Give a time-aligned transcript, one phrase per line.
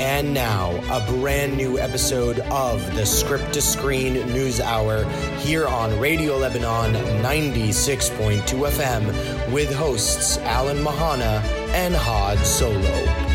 [0.00, 5.04] And now, a brand new episode of the Script to Screen News Hour
[5.40, 11.42] here on Radio Lebanon 96.2 FM with hosts Alan Mahana
[11.74, 13.29] and Had Solo.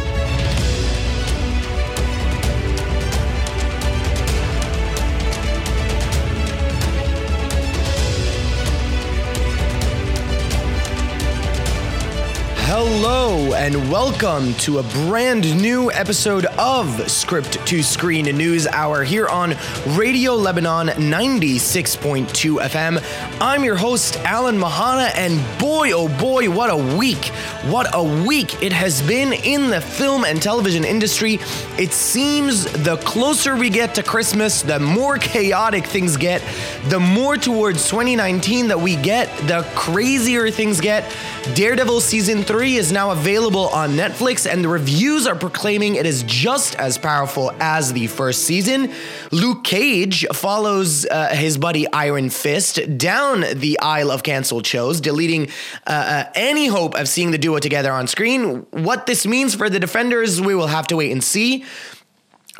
[12.77, 19.29] Hello and welcome to a brand new episode of Script to Screen News Hour here
[19.29, 19.55] on
[19.95, 23.01] Radio Lebanon 96.2 FM.
[23.39, 27.31] I'm your host, Alan Mahana, and boy, oh boy, what a week!
[27.65, 31.39] What a week it has been in the film and television industry.
[31.79, 36.43] It seems the closer we get to Christmas, the more chaotic things get,
[36.89, 41.11] the more towards 2019 that we get, the crazier things get.
[41.55, 46.21] Daredevil Season 3 is now available on Netflix, and the reviews are proclaiming it is
[46.23, 48.93] just as powerful as the first season.
[49.31, 55.49] Luke Cage follows uh, his buddy Iron Fist down the aisle of canceled shows, deleting
[55.87, 58.65] uh, uh, any hope of seeing the duo together on screen.
[58.71, 61.65] What this means for the Defenders, we will have to wait and see.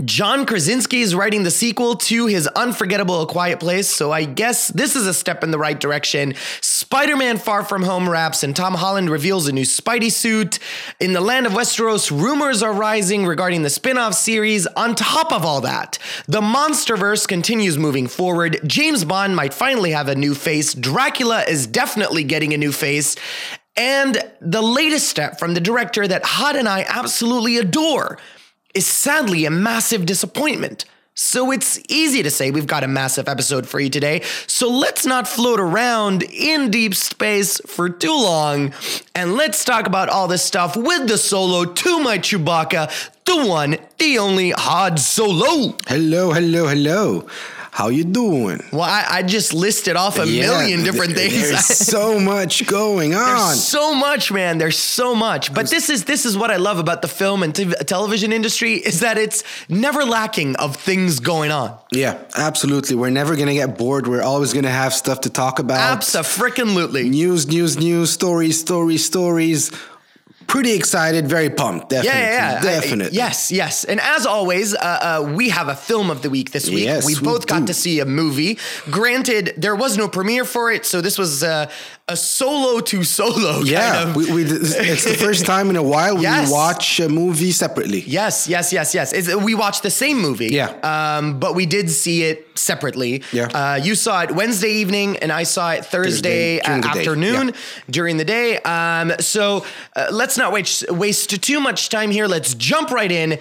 [0.04, 4.68] John Krasinski is writing the sequel to his unforgettable A Quiet Place, so I guess
[4.68, 6.34] this is a step in the right direction.
[6.60, 10.60] Spider Man Far From Home wraps, and Tom Holland reveals a new Spidey suit.
[11.00, 14.68] In the land of Westeros, rumors are rising regarding the spin off series.
[14.68, 18.60] On top of all that, the Monsterverse continues moving forward.
[18.68, 20.74] James Bond might finally have a new face.
[20.74, 23.16] Dracula is definitely getting a new face.
[23.78, 28.18] And the latest step from the director that Had and I absolutely adore
[28.74, 30.86] is sadly a massive disappointment.
[31.18, 34.22] So it's easy to say we've got a massive episode for you today.
[34.48, 38.74] So let's not float around in deep space for too long.
[39.16, 42.92] And let's talk about all this stuff with the solo to my Chewbacca,
[43.24, 45.78] the one, the only Had Solo.
[45.88, 47.28] Hello, hello, hello.
[47.76, 48.62] How you doing?
[48.72, 51.50] Well, I, I just listed off a Yeah, million different th- things.
[51.50, 53.26] There's so much going on.
[53.50, 54.58] There's so much, man.
[54.60, 55.54] There's so much.
[55.54, 58.76] But this is this is what I love about the film and t- television industry
[58.76, 61.78] is that it's never lacking of things going on.
[61.92, 62.96] yeah, absolutely.
[62.96, 64.08] We're never gonna get bored.
[64.08, 65.80] We're always gonna have stuff to talk about.
[65.98, 67.10] Absolutely.
[67.10, 69.70] News, news, news, stories, stories, stories.
[70.48, 71.90] Pretty excited, very pumped.
[71.90, 72.60] Definitely, Yeah, yeah, yeah.
[72.60, 73.18] I- definitely.
[73.18, 73.84] yes, yes.
[73.84, 76.86] And as always, uh, uh, we have a film of the week this week.
[76.86, 78.58] Yes, we we both got to see a movie.
[78.90, 81.70] Granted, there was no premiere for it, so this was uh,
[82.08, 84.16] a solo to solo Yeah, kind of.
[84.16, 86.48] we, we, it's the first time in a while Yes.
[86.48, 88.02] we watch a movie separately.
[88.02, 89.12] Yes, yes, yes, yes.
[89.12, 90.50] It's, we watched the same movie.
[90.50, 90.68] Yeah.
[90.84, 93.24] Um, but we did see it separately.
[93.32, 93.46] Yeah.
[93.48, 97.48] Uh, you saw it Wednesday evening, and I saw it Thursday, Thursday during uh, afternoon
[97.48, 97.54] yeah.
[97.90, 98.60] during the day.
[98.60, 99.66] Um, so
[99.96, 102.28] uh, let's not waste waste too much time here.
[102.28, 103.40] Let's jump right in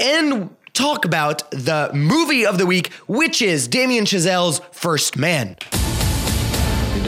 [0.00, 5.56] and talk about the movie of the week, which is Damien Chazelle's First Man.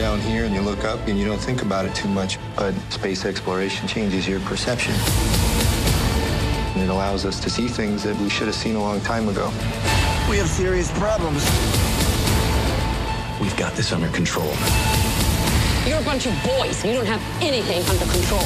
[0.05, 2.37] You're down here and you look up and you don't think about it too much,
[2.55, 4.93] but space exploration changes your perception.
[6.75, 9.27] And it allows us to see things that we should have seen a long time
[9.29, 9.47] ago.
[10.29, 11.43] We have serious problems.
[13.41, 14.53] We've got this under control.
[15.87, 16.85] You're a bunch of boys.
[16.85, 18.45] You don't have anything under control.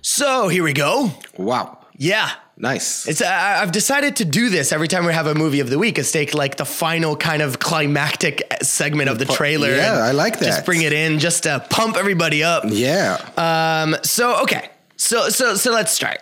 [0.00, 1.10] So here we go.
[1.36, 2.30] Wow, Yeah.
[2.60, 3.08] Nice.
[3.08, 5.78] It's I I've decided to do this every time we have a movie of the
[5.78, 5.98] week.
[5.98, 9.74] Is take like the final kind of climactic segment of the trailer.
[9.74, 10.44] yeah, I like that.
[10.46, 12.64] Just bring it in, just to pump everybody up.
[12.66, 13.18] yeah.
[13.36, 13.96] Um.
[14.02, 14.70] So okay.
[14.96, 16.20] So so so let's start.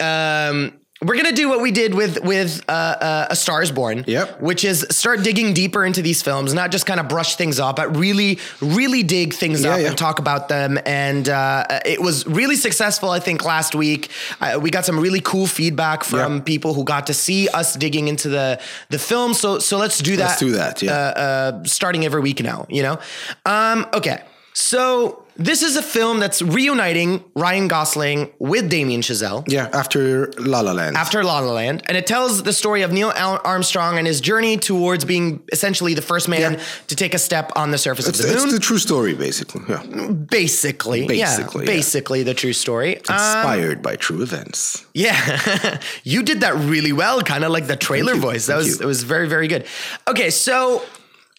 [0.00, 0.74] Um.
[1.02, 4.04] We're gonna do what we did with with uh, uh, A Star Is Born.
[4.06, 4.40] Yep.
[4.40, 7.74] Which is start digging deeper into these films, not just kind of brush things off,
[7.76, 9.88] but really, really dig things Yeah, up yeah.
[9.88, 10.78] and talk about them.
[10.86, 14.10] And uh, it was really successful, I think, last week.
[14.40, 16.42] Uh, we got some really cool feedback from Yeah.
[16.42, 19.34] people who got to see us digging into the the film.
[19.34, 20.24] So so let's do that.
[20.28, 20.92] Let's do that, yeah.
[20.92, 22.66] Uh, uh, starting every week now.
[22.68, 22.98] You know.
[23.44, 24.22] Um, okay.
[24.54, 30.60] So this is a film that's reuniting Ryan Gosling with Damien Chazelle yeah, after La
[30.60, 30.94] La Land.
[30.96, 34.58] after La La Land, and it tells the story of Neil Armstrong and his journey
[34.58, 36.60] towards being essentially the first man Yeah.
[36.88, 38.44] to take a step on the surface it's, of the moon.
[38.44, 39.62] it's the true story, basically.
[39.68, 39.82] Yeah.
[40.10, 41.38] basically, Basically, yeah,
[41.72, 41.76] yeah.
[41.78, 42.96] basically the true story.
[43.08, 44.84] Um, Inspired by true events.
[44.92, 48.46] yeah, you did that really well, kind of like the trailer voice.
[48.46, 48.84] That thank was you.
[48.84, 49.64] it was very very good.
[50.06, 50.82] Okay, so.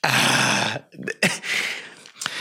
[0.03, 0.79] ah,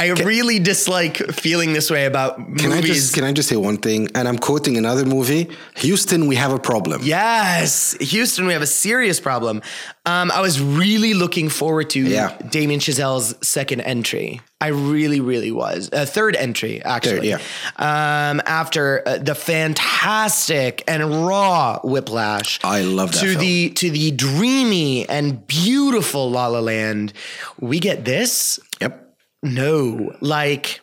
[0.03, 2.75] I really dislike feeling this way about Can movies.
[2.75, 4.09] I just can I just say one thing?
[4.15, 5.49] And I'm quoting another movie.
[5.77, 7.01] Houston, we have a problem.
[7.05, 9.63] Yes, Houston, we have a serious problem.
[10.07, 12.37] Um, I was really looking forward to Yeah.
[12.51, 15.91] Damien Chazelle's second entry I really, really was.
[15.93, 17.33] A third entry, actually.
[17.33, 17.41] Third,
[17.77, 22.61] Um, after uh, the fantastic and raw Whiplash.
[22.65, 23.41] I love that To film.
[23.41, 27.13] the to the dreamy and beautiful La La Land,
[27.61, 28.61] we get this.
[28.81, 29.12] Yep.
[29.43, 30.81] No, like,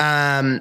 [0.00, 0.60] um,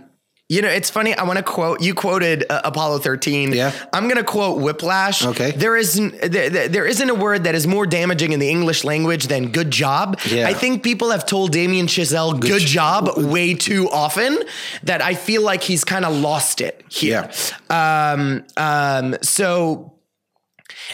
[0.50, 1.14] you know, it's funny.
[1.14, 1.82] I want to quote.
[1.82, 3.52] You quoted uh, Apollo thirteen.
[3.52, 3.74] Yeah.
[3.92, 5.26] I'm gonna quote Whiplash.
[5.26, 5.52] Okay.
[5.52, 9.28] There isn't there, there- isn't a word that is more damaging in the English language
[9.28, 10.18] than good job.
[10.30, 10.48] Yeah.
[10.48, 14.40] I think people have told Damien Chazelle good, job way too often
[14.84, 17.30] that I feel like he's kind of lost it here.
[17.70, 18.12] Yeah.
[18.14, 20.00] Um, um, so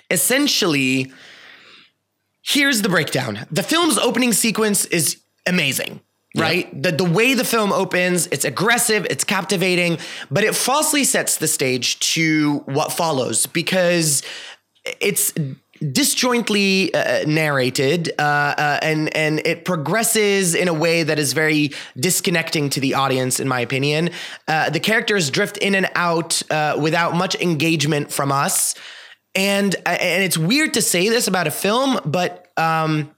[0.10, 1.12] essentially,
[2.44, 3.46] here's the breakdown.
[3.52, 6.02] The film's opening sequence is amazing.
[6.36, 6.82] Right?
[6.82, 10.00] The the way the film opens, it's aggressive, it's captivating,
[10.32, 14.24] but it falsely sets the stage to what follows because
[15.00, 15.32] it's
[15.92, 21.72] disjointly uh, narrated uh, uh, and and it progresses in a way that is very
[22.00, 24.10] disconnecting to the audience in my opinion.
[24.48, 28.76] Uh, the characters drift in and out uh, without much engagement from us.
[29.36, 33.12] And uh, and it's weird to say this about a film but um,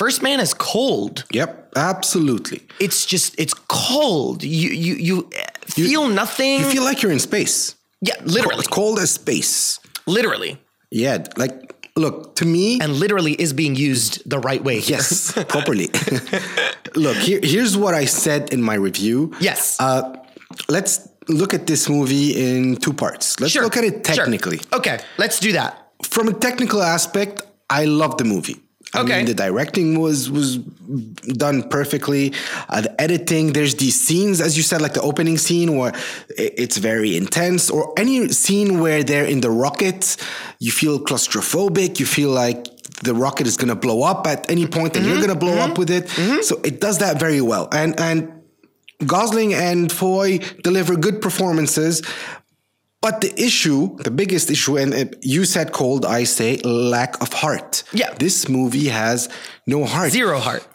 [0.00, 1.50] first man is cold Yep.
[1.76, 2.60] Absolutely.
[2.86, 5.16] it's just it's cold you you you
[5.66, 7.58] feel nothing You feel like you're in space.
[8.08, 9.80] yeah literally It's cold as space.
[10.16, 10.52] literally
[10.90, 11.16] Yeah.
[11.42, 11.54] Like,
[12.02, 14.96] look, to me, and literally is being used the right way here.
[14.98, 15.88] yes, properly.
[17.04, 19.18] look, here, here's what I said in my review.
[19.40, 19.76] Yes.
[19.80, 20.02] Uh,
[20.68, 20.94] let's
[21.40, 23.26] look at this movie in two parts.
[23.40, 23.64] Let's Sure.
[23.66, 24.24] look at it technically Sure.
[24.24, 24.58] technically.
[24.78, 25.72] Okay, let's do that.
[26.14, 27.42] From a technical aspect,
[27.80, 28.56] I love the movie.
[28.96, 29.16] I Okay.
[29.18, 30.58] mean, the directing was was
[31.36, 32.32] done perfectly.
[32.68, 35.92] Uh, the editing, there's these scenes, as you said, like the opening scene where
[36.36, 40.16] it's very intense, or any scene where they're in the rocket,
[40.58, 42.00] you feel claustrophobic.
[42.00, 42.66] You feel like
[43.02, 45.26] the rocket is going to blow up at any point, and you're mm-hmm.
[45.26, 45.80] going to blow up mm-hmm.
[45.80, 46.06] with it.
[46.06, 46.42] Mm-hmm.
[46.42, 48.32] So it does that very well, and and
[49.04, 52.02] Gosling and Foy deliver good performances.
[53.06, 57.84] But the issue, the biggest issue, and you said cold, I say lack of heart.
[57.92, 58.12] Yeah.
[58.14, 59.28] This movie has
[59.64, 60.10] no heart.
[60.10, 60.66] Zero heart.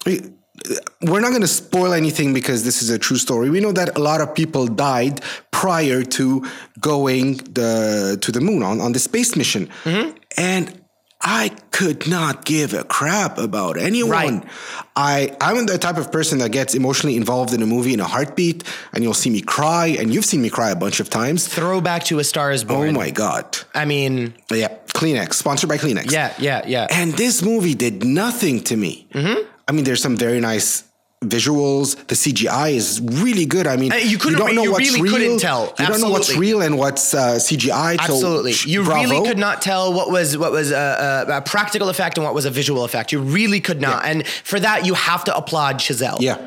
[1.01, 3.49] We're not going to spoil anything because this is a true story.
[3.49, 5.19] We know that a lot of people died
[5.51, 6.45] prior to
[6.79, 9.67] going the to the moon on, on the space mission.
[9.83, 10.17] Mm-hmm.
[10.37, 10.80] And
[11.23, 14.39] I could not give a crap about anyone.
[14.39, 14.49] Right.
[14.95, 18.05] I I'm the type of person that gets emotionally involved in a movie in a
[18.05, 18.63] heartbeat,
[18.93, 21.47] and you'll see me cry, and you've seen me cry a bunch of times.
[21.47, 22.89] Throwback to A Star Is Born.
[22.89, 23.57] Oh my god!
[23.73, 26.11] I mean, Yeah, Kleenex, sponsored by Kleenex.
[26.11, 26.87] yeah, yeah, yeah.
[26.89, 29.07] And this movie did nothing to me.
[29.13, 29.47] Mm-hmm.
[29.67, 30.83] I mean, there's some very nice
[31.23, 31.95] visuals.
[32.07, 33.67] The CGI is really good.
[33.67, 35.11] I mean, Uh, you couldn't- don't know you what's really real.
[35.13, 35.73] couldn't tell.
[35.77, 37.95] You don't know what's real and what's uh, CGI.
[37.97, 39.01] so Absolutely, you bravo.
[39.09, 42.33] really could not tell what was what was a, a, a practical effect and what
[42.33, 43.11] was a visual effect.
[43.11, 46.17] You really could not, and for that you have to applaud Chazelle.
[46.19, 46.37] Yeah,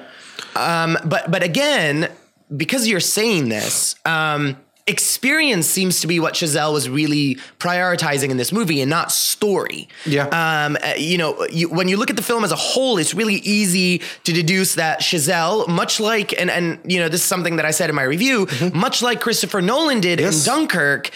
[0.57, 2.09] Um, but but again,
[2.55, 8.37] because you're saying this, um, experience seems to be what Chazelle was really prioritizing in
[8.37, 9.89] this movie, and not story.
[10.05, 10.27] Yeah.
[10.29, 13.15] Um, uh, you know, you, when you look at the film as a whole, it's
[13.15, 17.57] really easy to deduce that Chazelle, much like and and you know, this is something
[17.57, 20.27] that I said in my review, much like Christopher Nolan did Mm-hmm.
[20.27, 20.47] Yes.
[20.47, 21.11] in Dunkirk.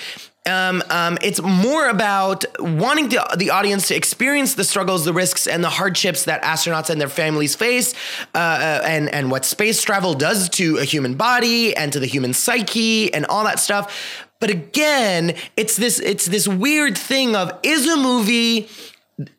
[0.49, 5.47] Um, um, it's more about wanting the, the audience to experience the struggles, the risks,
[5.47, 7.95] and the hardships that astronauts and their families face,
[8.35, 12.07] uh, uh, and and what space travel does to a human body and to the
[12.07, 14.27] human psyche and all that stuff.
[14.41, 18.69] But again, it's this it's this weird thing of is a movie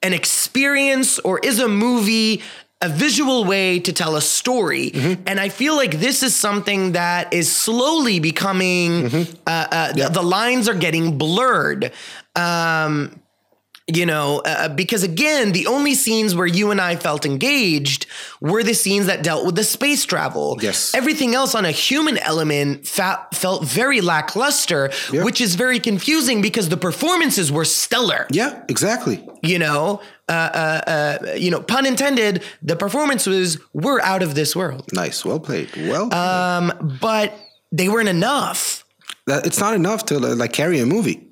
[0.04, 2.42] an experience or is a movie
[2.82, 4.92] a visual way to tell a story.
[5.26, 10.22] And i feel like this is something that is slowly becoming uh, uh, the, the
[10.22, 11.92] lines are getting blurred.
[12.36, 13.20] Um,
[13.96, 18.06] you know, uh, because again, the only scenes where you and I felt engaged
[18.40, 20.58] were the scenes that dealt with the space travel.
[20.62, 20.94] Yes.
[20.94, 25.24] Everything else on a human element fa- felt very lackluster, Yeah.
[25.24, 29.24] which is very confusing because the performances were stellar yeah, exactly.
[29.42, 30.82] you know, uh, uh,
[31.28, 35.70] uh, you know, pun intended, the performances were out of this world, Nice, well played.
[35.76, 37.34] Well, Um, but
[37.72, 38.86] they weren't enough.
[39.28, 41.26] it's not enough to uh, like carry a movie.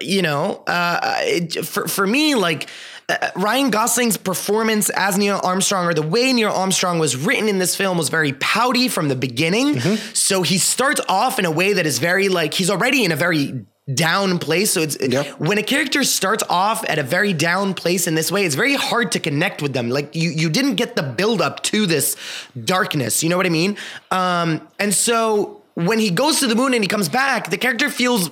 [0.00, 2.68] You know, uh, it, for for me, like
[3.08, 7.58] uh, Ryan Gosling's performance as Neil Armstrong, or the way Neil Armstrong was written in
[7.58, 9.80] this film, was very pouty from the beginning.
[10.14, 13.16] So he starts off in a way that is very like he's already in a
[13.16, 14.70] very down place.
[14.72, 15.24] So it's Yeah.
[15.38, 18.76] when a character starts off at a very down place in this way, it's very
[18.76, 19.90] hard to connect with them.
[19.90, 22.16] Like you, you didn't get the build up to this
[22.64, 23.24] darkness.
[23.24, 23.76] You know what I mean?
[24.12, 27.90] Um, and so when he goes to the moon and he comes back, the character
[27.90, 28.30] feels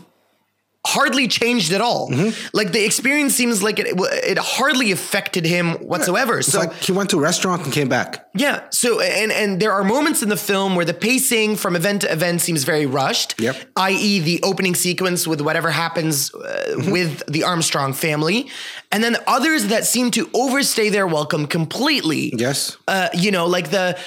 [0.86, 2.10] hardly changed at all.
[2.52, 3.88] Like the experience seems like it
[4.32, 6.38] it hardly affected him whatsoever.
[6.38, 8.26] It's so like he went to a restaurant and came back.
[8.34, 8.62] yeah.
[8.70, 12.12] So and and there are moments in the film where the pacing from event to
[12.12, 13.38] event seems very rushed.
[13.40, 13.56] Yep.
[13.76, 18.48] I.e., the opening sequence with whatever happens uh, with the Armstrong family,
[18.90, 22.32] and then others that seem to overstay their welcome completely.
[22.34, 22.76] Yes.
[22.88, 23.98] Uh, you know, like the.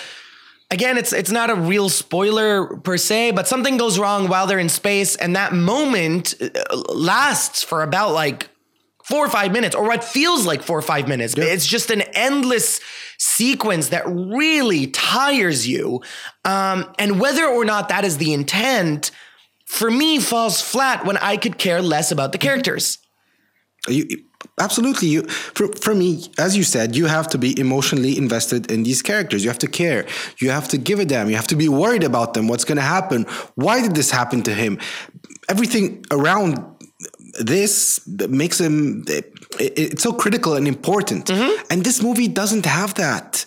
[0.73, 4.57] Again, it's it's not a real spoiler per se, but something goes wrong while they're
[4.57, 8.49] in space, and that moment uh, lasts for about like
[9.03, 11.35] four or five minutes, or what feels like four or five minutes.
[11.37, 12.79] It's just an endless
[13.19, 16.01] sequence that really tires you.
[16.43, 19.11] Um, and whether or not that is the intent,
[19.67, 22.97] for me, falls flat when I could care less about the characters.
[23.87, 24.23] You
[24.59, 28.83] absolutely you for for me, as you said, you have to be emotionally invested in
[28.83, 29.43] these characters.
[29.43, 30.05] You have to care.
[30.39, 31.29] You have to give a damn.
[31.29, 32.47] You have to be worried about them.
[32.47, 33.25] What's going to happen?
[33.55, 34.79] Why did this happen to him?
[35.49, 36.59] Everything around
[37.39, 41.25] this makes him it, it's so critical and important.
[41.25, 41.65] Mm-hmm.
[41.71, 43.45] And this movie doesn't have that.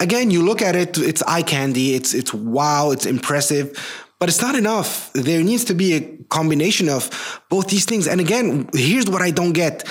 [0.00, 1.94] Again, you look at it, it's eye candy.
[1.94, 2.90] It's it's wow.
[2.90, 3.76] It's impressive.
[4.18, 5.12] But it's not enough.
[5.14, 7.10] There needs to be a combination of
[7.50, 8.06] both these things.
[8.06, 9.82] And again, here's what I don't get.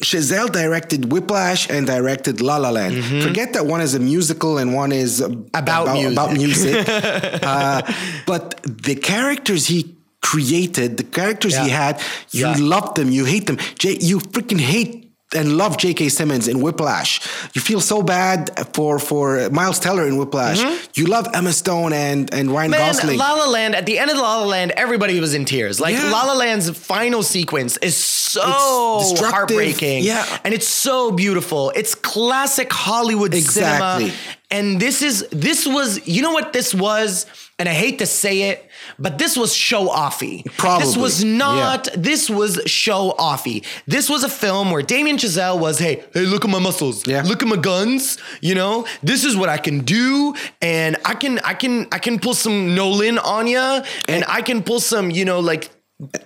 [0.00, 3.04] Chazelle directed Whiplash and directed La La Land.
[3.22, 6.12] Forget that one is a musical and one is About music.
[6.12, 6.88] About music.
[7.42, 7.82] uh,
[8.26, 12.00] but the characters he created, the characters he had,
[12.30, 12.56] you Yeah.
[12.58, 13.58] love them, you hate them.
[13.78, 16.08] J- you freaking hate and love J.K.
[16.08, 17.20] Simmons in Whiplash.
[17.54, 20.58] You feel so bad for for Miles Teller in Whiplash.
[20.96, 22.80] You love Emma Stone and and Ryan Mm-hmm.
[22.80, 23.18] Man, Gosling.
[23.18, 25.80] La La Land, at the end of La La Land, everybody was in tears.
[25.80, 26.10] Like Yeah.
[26.10, 30.02] La La Land's final sequence is so heartbreaking.
[30.04, 30.24] Yeah.
[30.44, 31.70] And it's so beautiful.
[31.74, 34.10] It's classic Hollywood Exactly.
[34.10, 34.18] cinema.
[34.50, 37.26] And this is this was, you know what this was?
[37.58, 40.44] And I hate to say it, but this was show offy.
[40.56, 43.66] Probably This was not, this was show offy.
[43.86, 47.06] This was a film where Damien Chazelle was, hey, hey, look at my muscles.
[47.06, 47.22] Yeah.
[47.22, 48.16] Look at my guns.
[48.40, 50.34] You know, this is what I can do.
[50.62, 53.82] And I can, I can, I can pull some Nolan on you.
[54.08, 55.68] And I can pull some, you know, like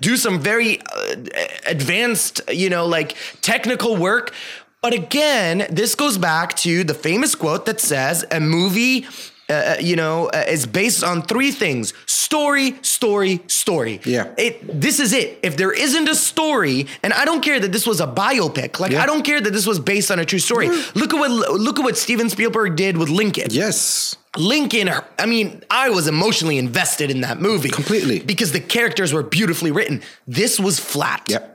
[0.00, 1.17] do some very uh,
[1.64, 4.35] advanced, you know, like technical work.
[4.83, 9.07] But again, this goes back to the famous quote that says a movie,
[9.49, 14.01] uh, you know, uh, is based on three things: story, story, story.
[14.05, 14.35] Yeah.
[14.37, 14.81] It.
[14.81, 15.39] This is it.
[15.45, 18.81] If there isn't a story, and I don't care that this was a biopic.
[18.81, 19.03] Like Yeah.
[19.05, 20.69] I don't care that this was based on a true story.
[20.97, 23.49] Look at what look at what Steven Spielberg did with Lincoln.
[23.51, 24.17] yes.
[24.39, 27.69] Lincoln, I mean, I was emotionally invested in that movie.
[27.69, 28.19] Completely.
[28.21, 30.01] Because the characters were beautifully written.
[30.27, 31.27] This was flat.
[31.29, 31.51] Yep.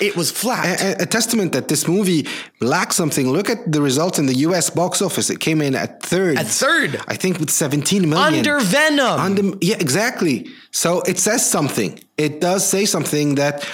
[0.00, 0.80] It was flat.
[0.80, 2.26] a, a testament that this movie
[2.60, 3.30] lacks something.
[3.30, 4.68] Look at the results in the U.S.
[4.68, 5.30] box office.
[5.30, 6.36] It came in at third.
[6.36, 7.00] At third.
[7.08, 8.34] I think with 17 million.
[8.38, 9.18] Under Venom.
[9.20, 10.48] Under, yeah, exactly.
[10.70, 11.98] So it says something.
[12.18, 13.66] It does say something that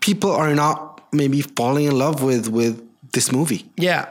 [0.00, 2.82] people are not maybe falling in love with with
[3.12, 3.64] this movie.
[3.76, 4.08] yeah.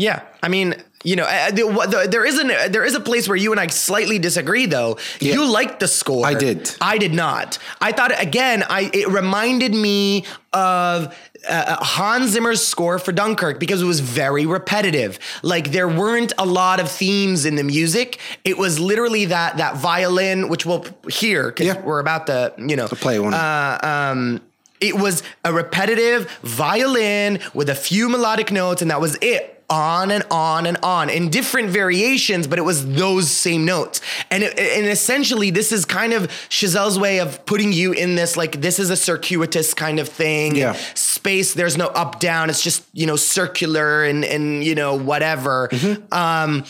[0.00, 0.22] Yeah.
[0.44, 0.74] I mean,
[1.04, 3.52] you know, uh, the, what- the, there is an there is a place where you
[3.52, 4.98] and I slightly disagree though.
[5.20, 5.34] Yeah.
[5.34, 6.26] You liked the score.
[6.26, 6.74] I did.
[6.80, 7.58] I did not.
[7.80, 11.14] I thought again, I it reminded me of
[11.48, 15.18] uh, Hans Zimmer's score for Dunkirk because it was very repetitive.
[15.42, 18.18] Like there weren't a lot of themes in the music.
[18.44, 21.80] It was literally that that violin, which we'll hear because Yeah.
[21.80, 23.34] we're about to, you know, play one.
[23.34, 24.40] Uh, um,
[24.80, 29.57] it was a repetitive violin with a few melodic notes, and that was it.
[29.70, 34.00] On and on and on in different variations, but it was those same notes.
[34.30, 38.36] And it, and essentially, this is kind of Chazelle's way of putting you in this
[38.36, 40.56] like this is a circuitous kind of thing.
[40.56, 40.72] Yeah.
[40.94, 41.52] Space.
[41.52, 42.48] There's no up down.
[42.48, 45.68] It's just you know circular and and you know whatever.
[45.70, 46.14] Mm-hmm.
[46.14, 46.64] Um,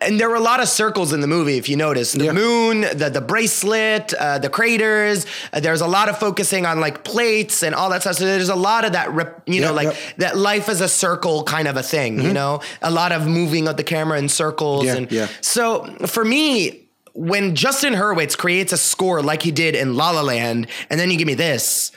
[0.00, 2.12] and there were a lot of circles in the movie, if you notice.
[2.12, 2.32] The Yeah.
[2.32, 5.26] moon, the the bracelet, uh, the craters.
[5.52, 8.16] Uh, there's a lot of focusing on like plates and all that stuff.
[8.16, 9.92] So there's a lot of that, rep, you know, like yeah.
[9.92, 10.20] Mm-hmm.
[10.20, 12.20] that life is a circle kind of a thing.
[12.20, 14.86] You know, a lot of moving of the camera in circles.
[14.86, 15.28] Yeah, and yeah.
[15.40, 16.80] so for me.
[17.16, 21.12] When Justin Hurwitz creates a score like he did in La La Land, and then
[21.12, 21.92] you give me this,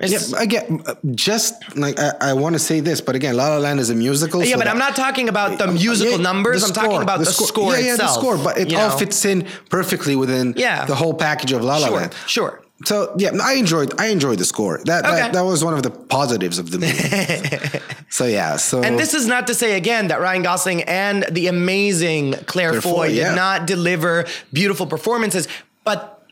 [0.00, 3.48] it's- Yeah, again, uh, just like I, I want to say this, but again, La
[3.48, 4.44] La Land is a musical.
[4.44, 6.62] yeah, so but I'm not talking about the musical Yeah, numbers.
[6.62, 8.14] the I'm talking about the, score, Yeah, yeah, itself.
[8.14, 8.36] the score.
[8.38, 8.96] But it all know?
[8.96, 10.84] fits in perfectly within Yeah.
[10.86, 12.14] the whole package of La La Sure, Land.
[12.26, 12.62] sure.
[12.84, 14.82] So yeah, I enjoyed I enjoyed the score.
[14.84, 15.16] That, Okay.
[15.16, 17.80] that that was one of the positives of the movie.
[18.10, 21.46] so yeah, so And this is not to say again that Ryan Gosling and the
[21.46, 23.34] amazing Claire, Claire Foy, Foy, did yeah.
[23.34, 25.48] not deliver beautiful performances,
[25.84, 26.26] but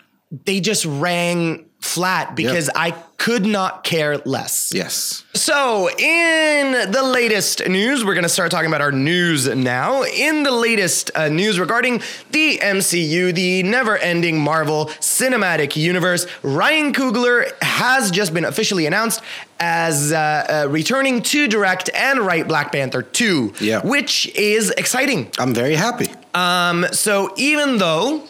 [0.44, 4.72] they just rang flat because I could not care less.
[4.74, 5.22] Yes.
[5.34, 10.02] So, in the latest news, we're going to start talking about our news now.
[10.02, 16.92] In the latest uh, news regarding the MCU, the never ending Marvel Cinematic Universe, Ryan
[16.92, 19.20] Coogler has just been officially announced
[19.60, 23.80] as uh, uh, returning to direct and write Black Panther 2, Yeah.
[23.86, 25.30] which is exciting.
[25.38, 26.08] I'm very happy.
[26.34, 28.24] Um, so, even though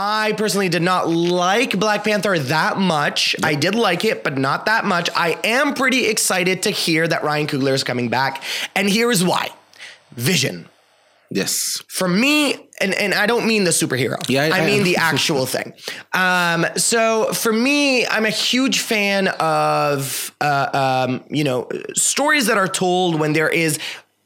[0.00, 3.34] I personally did not like Black Panther that much.
[3.42, 5.10] I did like it, but not that much.
[5.16, 8.44] I am pretty excited to hear that Ryan Coogler is coming back.
[8.76, 9.48] And here's why
[10.12, 10.68] Vision.
[11.30, 11.82] Yes.
[11.88, 14.16] For me, and, and I don't mean the superhero.
[14.30, 15.74] Yeah, I- I, mean I- the actual thing.
[16.14, 22.56] Um, so for me, I'm a huge fan of uh, um, you know stories that
[22.56, 23.78] are told when there is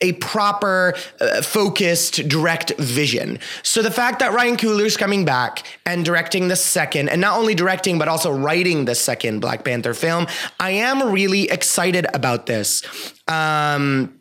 [0.03, 3.39] a proper, uh, focused, direct vision.
[3.63, 7.55] So the fact that Ryan Coogler's coming back and directing the second, and not only
[7.55, 10.27] directing but also writing the second Black Panther film,
[10.61, 12.83] I am really excited about this.
[13.29, 14.19] Um,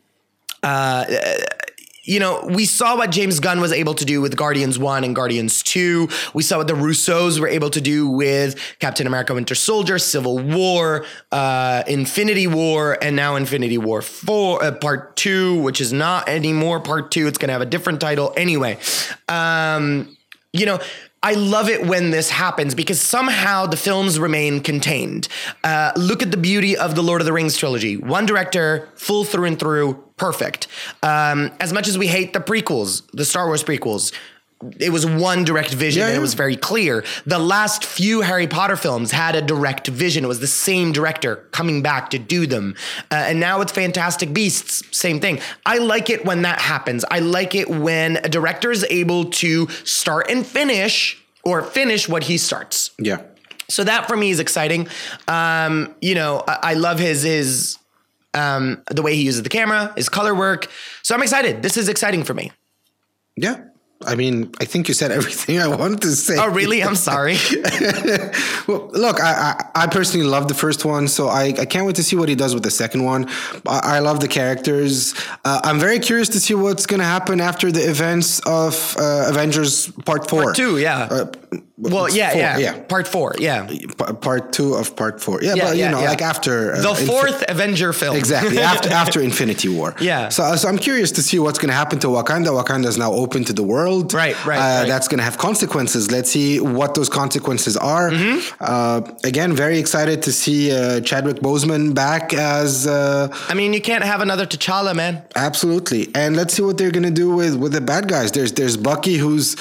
[2.03, 5.15] you know, we saw what James Gunn was able to do with Guardians 1 and
[5.15, 6.09] Guardians 2.
[6.33, 10.39] We saw what the Russos were able to do with Captain America Winter Soldier, Civil
[10.39, 16.27] War, uh, Infinity War, and now Infinity War 4, uh, Part 2, which is not
[16.27, 17.27] anymore Part 2.
[17.27, 18.79] It's going to have a different title anyway.
[19.29, 20.17] Um,
[20.53, 20.79] you know,
[21.23, 25.27] I love it when this happens because somehow the films remain contained.
[25.63, 27.95] Uh, look at the beauty of the Lord of the Rings trilogy.
[27.95, 30.67] One director, full through and through, perfect.
[31.01, 34.13] Um, as much as we hate the prequels, the Star Wars prequels,
[34.79, 36.21] it was one direct vision Yeah, and it yeah.
[36.21, 37.03] was very clear.
[37.25, 40.23] The last few Harry Potter films had a direct vision.
[40.23, 42.75] It was the same director coming back to do them.
[43.09, 45.39] Uh, and now it's Fantastic Beasts, same thing.
[45.65, 47.03] I like it when that happens.
[47.09, 52.25] I like it when a director is able to start and finish or finish what
[52.25, 52.91] he starts.
[52.99, 53.23] Yeah.
[53.69, 54.87] So that for me is exciting.
[55.27, 57.79] Um, you know, I, I love his his
[58.33, 60.69] um, the way he uses the camera, his color work.
[61.03, 61.61] So I'm excited.
[61.61, 62.51] This is exciting for me.
[63.35, 63.63] Yeah.
[64.05, 66.35] I mean, I think you said everything I wanted to say.
[66.37, 66.83] Oh, really?
[66.83, 67.37] I'm sorry.
[68.67, 69.31] Well, look, I,
[69.75, 72.29] I I personally love the first one, so I, I can't wait to see what
[72.29, 73.27] he does with the second one.
[73.67, 75.15] I, I love the characters.
[75.43, 79.25] Uh, I'm very curious to see what's going to happen after the events of uh,
[79.29, 80.43] Avengers Part Four.
[80.43, 81.07] Part two, yeah.
[81.09, 81.31] Uh,
[81.77, 82.79] well, yeah, four, yeah, yeah.
[82.83, 83.65] Part four, yeah.
[83.67, 83.85] P-
[84.21, 85.41] part two of Part Four.
[85.41, 88.15] Yeah, Yeah, but you yeah, know, like after uh, The Infi- fourth Avenger film.
[88.15, 89.93] Exactly after after Infinity War.
[89.99, 90.29] Yeah.
[90.29, 92.47] So, so I'm curious to see what's going to happen to Wakanda.
[92.47, 94.13] Wakanda is now open to the world.
[94.13, 94.87] Right, right, Uh, right.
[94.87, 96.09] That's going to have consequences.
[96.11, 98.09] Let's see what those consequences are.
[98.11, 98.55] Mm-hmm.
[98.61, 103.81] Uh, again, very excited to see uh, Chadwick Boseman back as uh, I mean, you
[103.81, 105.23] can't have another T'Challa, man.
[105.35, 108.31] absolutely, and let's see what they're going to do with with the bad guys.
[108.31, 109.55] There's there's Bucky who's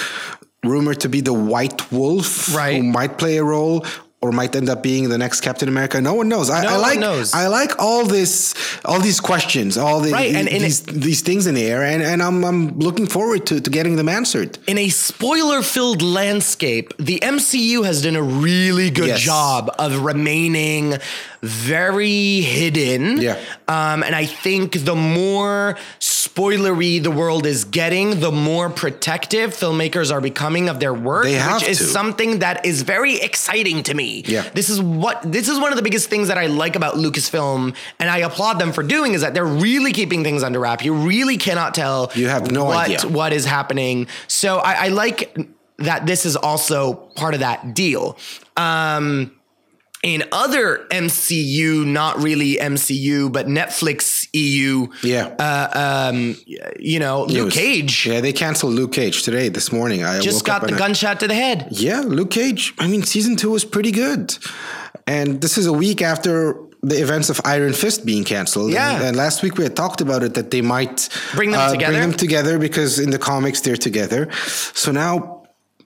[0.64, 2.76] rumored to be the White Wolf, Right.
[2.76, 3.84] Who might play a role.
[4.22, 5.98] Or might end up being the next Captain America.
[5.98, 6.50] No one knows.
[6.50, 6.98] I, No I one like.
[6.98, 7.32] knows.
[7.32, 11.46] I like all this, all these questions, all the, Right, and- and these these things
[11.46, 14.58] in the air, and, and I'm I'm looking forward to, to getting them answered.
[14.66, 19.20] In a spoiler filled landscape, the MCU has done a really good Yes.
[19.22, 20.98] job of remaining
[21.42, 23.20] very hidden.
[23.20, 23.38] Yeah.
[23.68, 30.12] Um, and I think the more spoilery the world is getting, the more protective filmmakers
[30.12, 31.84] are becoming of their work, They have which is to.
[31.84, 34.22] something that is very exciting to me.
[34.26, 34.48] Yeah.
[34.50, 37.74] This is what this is one of the biggest things that I like about Lucasfilm,
[37.98, 40.84] and I applaud them for doing is that they're really keeping things under wrap.
[40.84, 43.08] You really cannot tell You have no what, idea.
[43.10, 44.06] what is happening.
[44.28, 45.36] So I, I like
[45.78, 48.18] that this is also part of that deal.
[48.56, 49.32] Um,
[50.02, 55.26] in other MCU, not really MCU, but Netflix EU, Yeah.
[55.38, 56.36] uh, um,
[56.78, 60.02] you know, Luke Cage Yeah, they canceled Luke Cage today, this morning.
[60.04, 61.68] I just got the and I- gunshot to the head.
[61.70, 62.72] Yeah, Luke Cage.
[62.78, 64.36] I mean, season two was pretty good,
[65.06, 68.72] and this is a week after the events of Iron Fist being canceled.
[68.72, 68.94] Yeah.
[68.96, 71.72] and, and last week we had talked about it that they might Bring them uh,
[71.72, 71.92] together?
[71.92, 74.28] Bring them together because in the comics they're together.
[74.72, 75.39] So now.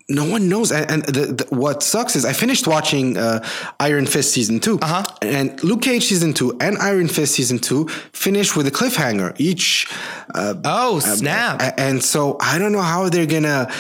[0.09, 3.43] No one knows, and, and the, the, what sucks is I finished watching uh,
[3.81, 5.03] Iron Fist season 2 Uh-huh.
[5.23, 9.35] and Luke Cage season two and Iron Fist season two finished with a cliffhanger.
[9.39, 9.87] Each
[10.35, 11.63] uh, Oh, snap.
[11.63, 13.73] a- And so I don't know how they're gonna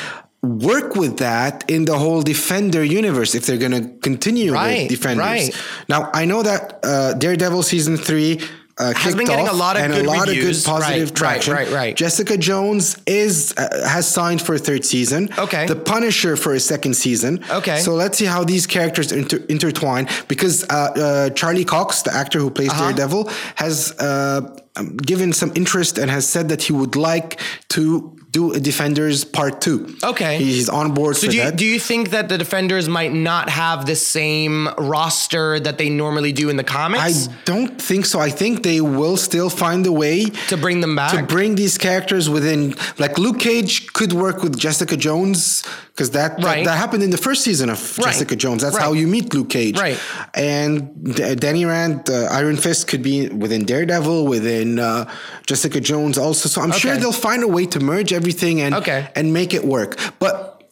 [0.42, 5.18] work with that in the whole Defender universe if they're gonna continue Right, with Defenders.
[5.26, 5.50] right.
[5.90, 8.40] Now I know that uh, Daredevil season three.
[8.76, 10.58] Uh, Has been getting a lot of and good a lot reviews.
[10.58, 11.54] of good positive Right, right, traction.
[11.54, 11.96] right, right.
[11.96, 15.28] Jessica Jones is uh, has signed for a third season.
[15.38, 15.66] Okay.
[15.66, 17.44] The Punisher for a second season.
[17.48, 17.78] Okay.
[17.78, 22.40] So let's see how these characters inter- intertwine because uh, uh, Charlie Cox, the actor
[22.40, 22.82] who plays Uh-huh.
[22.90, 24.40] Daredevil, has uh,
[24.76, 29.24] um, given some interest and has said that he would like to do a Defenders
[29.24, 29.96] Part Two.
[30.02, 30.38] Okay.
[30.38, 33.48] he's on board So for do you, do you think that the defenders might not
[33.48, 37.28] have the same roster that they normally do in the comics?
[37.28, 38.18] I don't think so.
[38.18, 41.16] I think they will still find a way to bring them back?
[41.16, 42.74] to bring these characters within.
[42.98, 45.62] Like Luke Cage could work with Jessica Jones
[45.94, 46.64] because that, that Right.
[46.64, 48.06] that happened in the first season of Right.
[48.06, 48.62] Jessica Jones.
[48.62, 48.82] That's Right.
[48.82, 49.78] how you meet Luke Cage.
[49.78, 49.98] Right.
[50.34, 55.04] And D- Danny Rand, uh, Iron Fist could be within Daredevil, within uh,
[55.46, 56.48] Jessica Jones also.
[56.48, 59.06] So I'm sure they'll find a way to merge everything and Okay.
[59.14, 59.96] and make it work.
[60.18, 60.62] But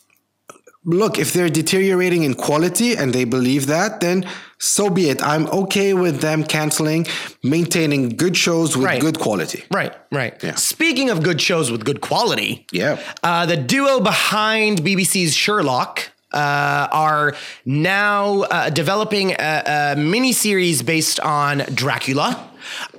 [0.84, 4.24] look, if they're deteriorating in quality and they believe that, then
[4.62, 5.20] so be it.
[5.22, 7.06] I'm okay with them canceling,
[7.42, 9.00] maintaining good shows with Right.
[9.00, 9.64] good quality.
[9.70, 10.34] Right, right.
[10.42, 10.54] Yeah.
[10.54, 12.98] Speaking of good shows with good quality, Yeah.
[13.24, 17.34] uh, the duo behind BBC's Sherlock uh, are
[17.66, 22.48] now uh, developing a, a mini series based on Dracula.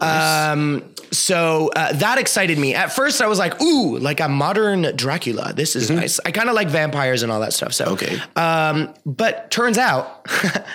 [0.02, 2.76] Um, so uh, that excited me.
[2.76, 5.54] At first, I was like, "Ooh, like a modern Dracula.
[5.54, 7.74] This is nice." I kind of like vampires and all that stuff.
[7.74, 7.94] So Mm-hmm.
[7.94, 8.20] Okay.
[8.36, 10.28] um, but turns out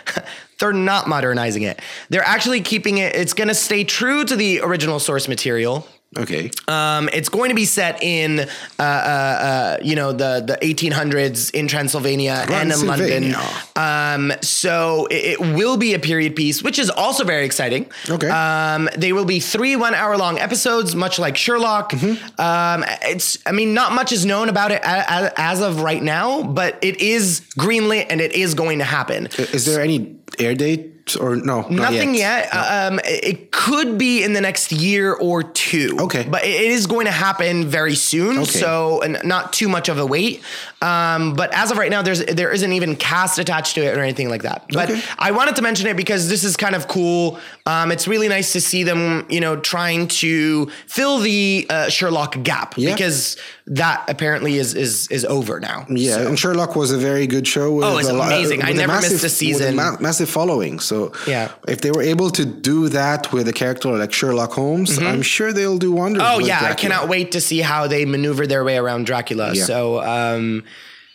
[0.58, 1.80] they're not modernizing it.
[2.08, 3.14] They're actually keeping it.
[3.14, 5.86] It's going to stay true to the original source material.
[6.16, 6.50] Okay.
[6.68, 8.46] Um, it's going to be set in, uh,
[8.78, 13.34] uh, uh, you know, the the 1800s in Transylvania and in London.
[13.76, 17.90] Um, so it, it will be a period piece, which is also very exciting.
[18.08, 18.28] Okay.
[18.30, 21.90] Um, they will be three one hour long episodes, much like Sherlock.
[21.90, 22.40] Mm-hmm.
[22.40, 26.42] Um, it's, I mean, not much is known about it as, as of right now,
[26.42, 29.26] but it is greenlit and it is going to happen.
[29.36, 31.62] Is there any air date or no?
[31.62, 32.48] not Nothing yet.
[32.54, 35.96] Um, it could be in the next year or two.
[36.00, 36.26] Okay.
[36.28, 38.38] but it is going to happen very soon.
[38.38, 38.44] Okay.
[38.50, 40.42] So, and not too much of a wait.
[40.80, 44.00] Um, but as of right now, there's there isn't even cast attached to it or
[44.02, 44.66] anything like that.
[44.72, 45.02] But Okay.
[45.18, 47.38] I wanted to mention it because this is kind of cool.
[47.66, 52.42] Um, it's really nice to see them, you know, trying to fill the uh, Sherlock
[52.42, 52.92] gap Yeah.
[52.94, 53.36] because
[53.70, 55.86] that apparently is is is over now.
[55.88, 57.72] Yeah, So- and Sherlock was a very good show.
[57.72, 58.62] With Oh, it's a lot- amazing.
[58.64, 59.76] I never missed a with a season.
[59.76, 60.80] ma- massive following.
[60.80, 61.48] So Yeah.
[61.68, 65.52] if they were able to do that with a character like Sherlock Holmes, I'm sure
[65.52, 66.22] they'll do wonders.
[66.24, 69.52] Oh yeah, I cannot wait to see how they maneuver their way around Dracula.
[69.54, 69.64] Yeah.
[69.64, 70.64] So um,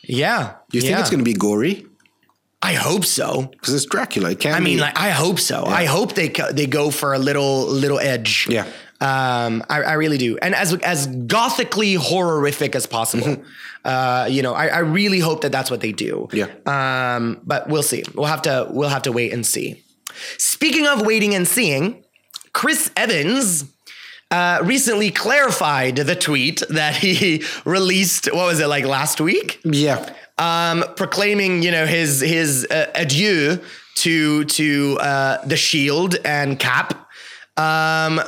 [0.03, 0.99] yeah, you think yeah.
[0.99, 1.85] it's going to be gory?
[2.61, 3.49] I hope so.
[3.51, 4.31] Because it's Dracula.
[4.31, 4.81] It can't I mean, be.
[4.81, 5.65] like I hope so.
[5.65, 8.47] I hope they they go for a little little edge.
[8.49, 8.65] Yeah.
[9.01, 13.43] Um, I, I really do, and as as gothically horrific as possible.
[13.84, 16.29] Uh, you know, I, I really hope that that's what they do.
[16.32, 16.47] Yeah.
[16.65, 18.03] Um, but we'll see.
[18.15, 19.84] We'll have to we'll have to wait and see.
[20.38, 22.03] Speaking of waiting and seeing,
[22.53, 23.65] Chris Evans
[24.32, 28.34] uh, recently clarified the tweet that he released.
[28.34, 29.60] What was it like last week?
[29.63, 30.10] yeah.
[30.38, 33.60] um, proclaiming, you know, his his uh, adieu
[33.95, 37.08] to to uh, the Shield and Cap.
[37.58, 38.21] Um,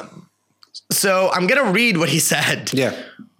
[0.96, 2.72] so I'm gonna read what he said.
[2.74, 2.96] Yeah.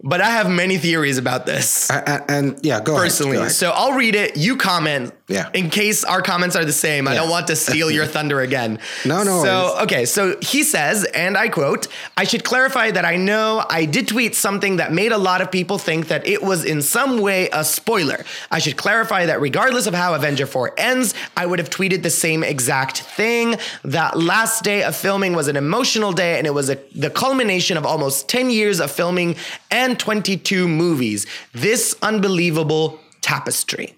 [0.08, 3.32] But I have many theories about this A- a- And, yeah, go personally.
[3.36, 3.40] ahead.
[3.40, 3.56] go ahead.
[3.56, 4.36] So I'll read it.
[4.36, 5.12] You comment.
[5.28, 5.48] Yeah.
[5.52, 8.78] In case our comments are the same, I don't want to steal your thunder again.
[9.04, 9.82] No, no So worries.
[9.82, 14.06] okay, so he says, and I quote: "I should clarify that I know I did
[14.06, 17.48] tweet something that made a lot of people think that it was in some way
[17.52, 18.24] a spoiler.
[18.52, 22.10] I should clarify that regardless of how Avenger 4 ends, I would have tweeted the
[22.10, 23.56] same exact thing.
[23.82, 27.76] That last day of filming was an emotional day, and it was a, the culmination
[27.76, 29.34] of almost 10 years of filming
[29.72, 31.26] and 22 movies.
[31.52, 33.94] This unbelievable tapestry."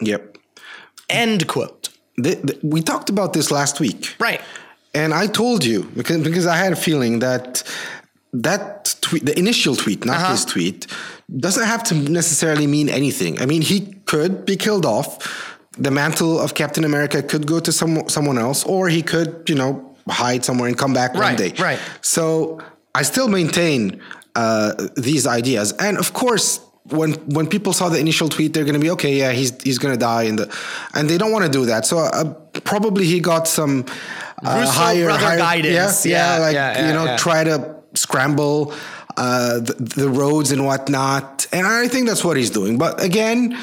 [0.00, 0.38] Yep.
[1.08, 1.88] End quote.
[2.16, 4.14] The- the- we talked about this last week.
[4.18, 4.40] Right.
[4.94, 7.62] And I told you because because I had a feeling that
[8.32, 10.32] that tweet, the initial tweet, not Uh-huh.
[10.32, 10.86] his tweet,
[11.46, 13.40] doesn't have to necessarily mean anything.
[13.42, 15.18] I mean, he could be killed off.
[15.78, 19.54] The mantle of Captain America could go to some someone else, or he could, you
[19.56, 19.70] know,
[20.08, 21.52] hide somewhere and come back one day.
[21.58, 21.78] right.
[22.02, 22.58] So
[22.94, 24.00] I still maintain
[24.34, 26.60] uh, these ideas, and of course.
[26.84, 29.14] When when people saw the initial tweet, they're going to be okay.
[29.18, 30.58] Yeah, he's he's going to die, and the
[30.94, 31.84] and they don't want to do that.
[31.84, 32.24] So uh,
[32.64, 33.84] probably he got some
[34.42, 36.06] uh, higher, higher guidance.
[36.06, 38.72] Yeah, yeah, Yeah, like yeah, you know, try to scramble
[39.16, 41.46] uh, the, the roads and whatnot.
[41.52, 42.78] And I think that's what he's doing.
[42.78, 43.58] But again,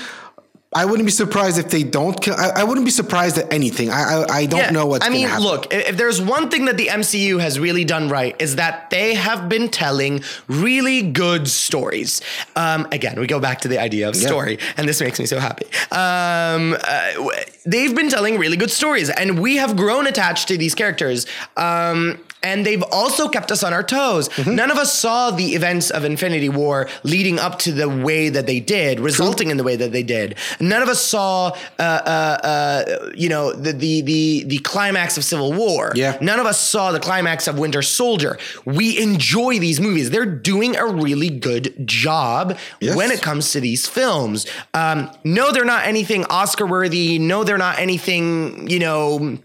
[0.73, 2.35] I wouldn't be surprised if they don't kill.
[2.35, 3.89] I, I wouldn't be surprised at anything.
[3.89, 5.43] I I, I don't Yeah, know what's I mean, happen.
[5.45, 8.89] look, if if there's one thing that the MCU has really done right is that
[8.89, 12.21] they have been telling really good stories.
[12.57, 14.27] Um, again, we go back to the idea of Yeah.
[14.27, 15.65] story, and this makes me so happy.
[15.91, 17.29] Um, uh,
[17.65, 21.25] they've been telling really good stories, and we have grown attached to these characters.
[21.55, 24.29] Um, and they've also kept us on our toes.
[24.29, 24.55] Mm-hmm.
[24.55, 28.45] None of us saw the events of Infinity War leading up to the way that
[28.47, 30.35] they did, resulting in the way that they did.
[30.59, 35.23] None of us saw, uh, uh, uh, you know, the, the the the climax of
[35.23, 35.91] Civil War.
[35.95, 36.17] Yeah.
[36.21, 38.37] None of us saw the climax of Winter Soldier.
[38.65, 40.09] We enjoy these movies.
[40.09, 42.95] They're doing a really good job Yes.
[42.95, 44.45] when it comes to these films.
[44.73, 47.19] Um, no, they're not anything Oscar worthy.
[47.19, 49.37] No, they're not anything, you know,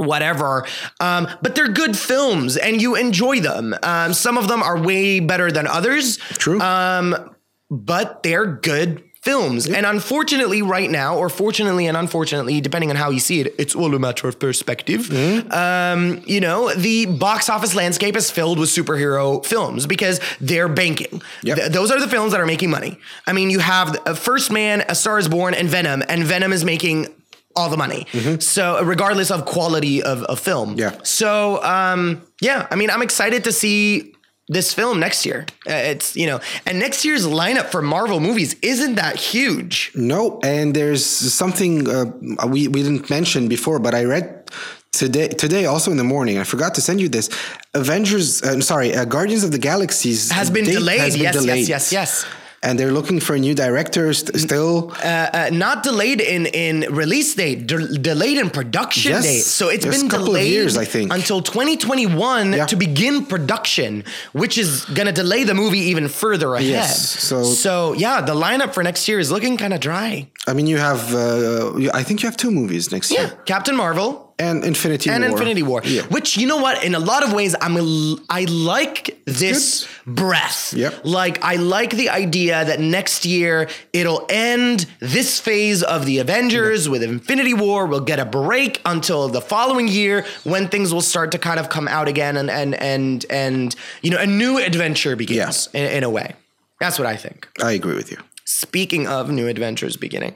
[0.00, 0.66] whatever.
[0.98, 3.74] Um, but they're good films and you enjoy them.
[3.82, 6.16] Um, some of them are way better than others.
[6.16, 6.60] True.
[6.60, 7.34] Um,
[7.70, 9.68] but they're good films.
[9.68, 13.74] And unfortunately, right now, or fortunately and unfortunately, depending on how you see it, it's
[13.74, 15.02] all a matter of perspective.
[15.02, 15.52] Mm-hmm.
[15.52, 21.20] Um, you know, the box office landscape is filled with superhero films because they're banking.
[21.42, 21.58] Yep.
[21.58, 22.98] Th- those are the films that are making money.
[23.26, 26.52] I mean, you have a First Man, A Star is Born, and Venom, and Venom
[26.52, 27.08] is making
[27.56, 28.06] all the money.
[28.40, 30.70] So regardless of quality of, of film.
[30.70, 30.78] Mm-hmm.
[30.78, 31.02] Yeah.
[31.02, 34.14] So um, yeah, I mean, I'm excited to see
[34.48, 35.46] this film next year.
[35.68, 39.92] Uh, it's you know, and next year's lineup for Marvel movies isn't that huge.
[39.94, 42.06] No, and there's something uh,
[42.46, 44.50] we we didn't mention before, but I read
[44.92, 46.38] today today also in the morning.
[46.38, 47.28] I forgot to send you this.
[47.74, 51.00] Avengers, uh, sorry, uh, Guardians of the Galaxies Has been delayed.
[51.00, 51.68] has been yes, delayed.
[51.68, 52.26] yes, yes, yes.
[52.62, 54.92] And they're looking for a new director st- still.
[55.02, 59.44] Uh, not delayed in in release date, de- delayed in production Yes, date.
[59.44, 61.10] So it's there's been a couple of delayed years, I think.
[61.10, 62.66] until 2021 Yeah.
[62.66, 66.68] to begin production, which is going to delay the movie even further ahead.
[66.68, 70.28] Yes, so- so yeah, the lineup for next year is looking kind of dry.
[70.46, 71.14] I mean, you have.
[71.14, 75.22] Uh, I think you have two movies next Yeah, year, Captain Marvel and Infinity and
[75.22, 75.32] War.
[75.32, 75.82] Infinity War.
[75.84, 76.02] Yeah.
[76.02, 76.82] Which you know what?
[76.82, 80.72] In a lot of ways, I'm a, I like this breath.
[80.72, 81.02] Yep.
[81.04, 86.88] Like I like the idea that next year it'll end this phase of the Avengers
[86.88, 87.86] with Infinity War.
[87.86, 91.68] We'll get a break until the following year when things will start to kind of
[91.68, 96.04] come out again and and and and you know a new adventure begins in, in
[96.04, 96.34] a way.
[96.80, 97.46] That's what I think.
[97.62, 98.16] I agree with you.
[98.44, 100.34] Speaking of new adventures beginning.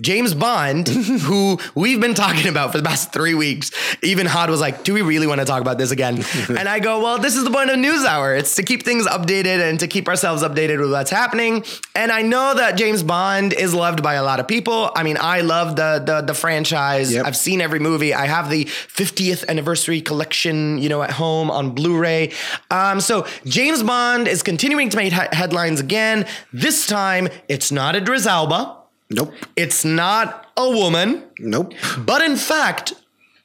[0.00, 3.70] James Bond, who we've been talking about for the past three weeks,
[4.02, 6.24] even Hod was like, Do we really want to talk about this again?
[6.48, 8.34] and I go, Well, this is the point of News Hour.
[8.34, 11.64] It's to keep things updated and to keep ourselves updated with what's happening.
[11.94, 14.90] And I know that James Bond is loved by a lot of people.
[14.94, 17.12] I mean, I love the the, the franchise.
[17.12, 17.26] Yep.
[17.26, 18.14] I've seen every movie.
[18.14, 22.32] I have the 50th anniversary collection, you know, at home on Blu-ray.
[22.70, 26.26] Um, so James Bond is continuing to make he- headlines again.
[26.52, 28.83] This time, it's not Idris Elba.
[29.10, 29.32] Nope.
[29.56, 31.74] It's not a woman, Nope.
[31.98, 32.94] but in fact,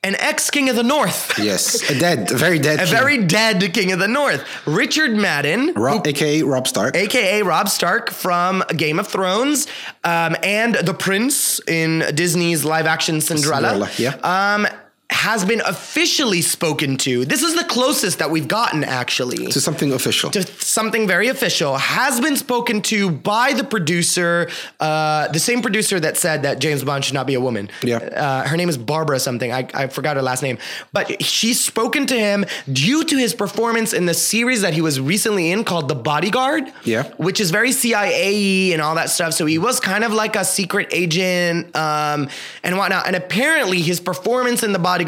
[0.03, 1.37] an ex king of the North.
[1.43, 2.79] Yes, a dead, a very dead.
[2.79, 2.93] A king.
[2.95, 4.45] very dead king of the North.
[4.65, 6.95] Richard Madden, Rob, aka Rob Stark.
[6.95, 9.67] aka Rob Stark from Game of Thrones,
[10.03, 13.89] um, and the Prince in Disney's live action Cinderella.
[13.89, 14.53] Cinderella, yeah.
[14.55, 14.67] Um,
[15.11, 17.25] has been officially spoken to.
[17.25, 20.29] This is the closest that we've gotten, actually to something official.
[20.29, 25.99] to something very official has been spoken to by the producer, uh, the same producer
[25.99, 27.71] that said that James Bond should not be a woman.
[27.81, 27.97] Yeah.
[27.97, 29.51] Uh, her name is Barbara something.
[29.51, 30.59] I, I forgot her last name.
[30.93, 35.01] But she's spoken to him due to his performance in the series that he was
[35.01, 36.71] recently in called The Bodyguard.
[36.83, 37.09] Yeah.
[37.17, 39.33] Which is very CIA and all that stuff.
[39.33, 42.29] So he was kind of like a secret agent um,
[42.63, 43.07] and whatnot.
[43.07, 44.98] And apparently his performance in The Bodyguard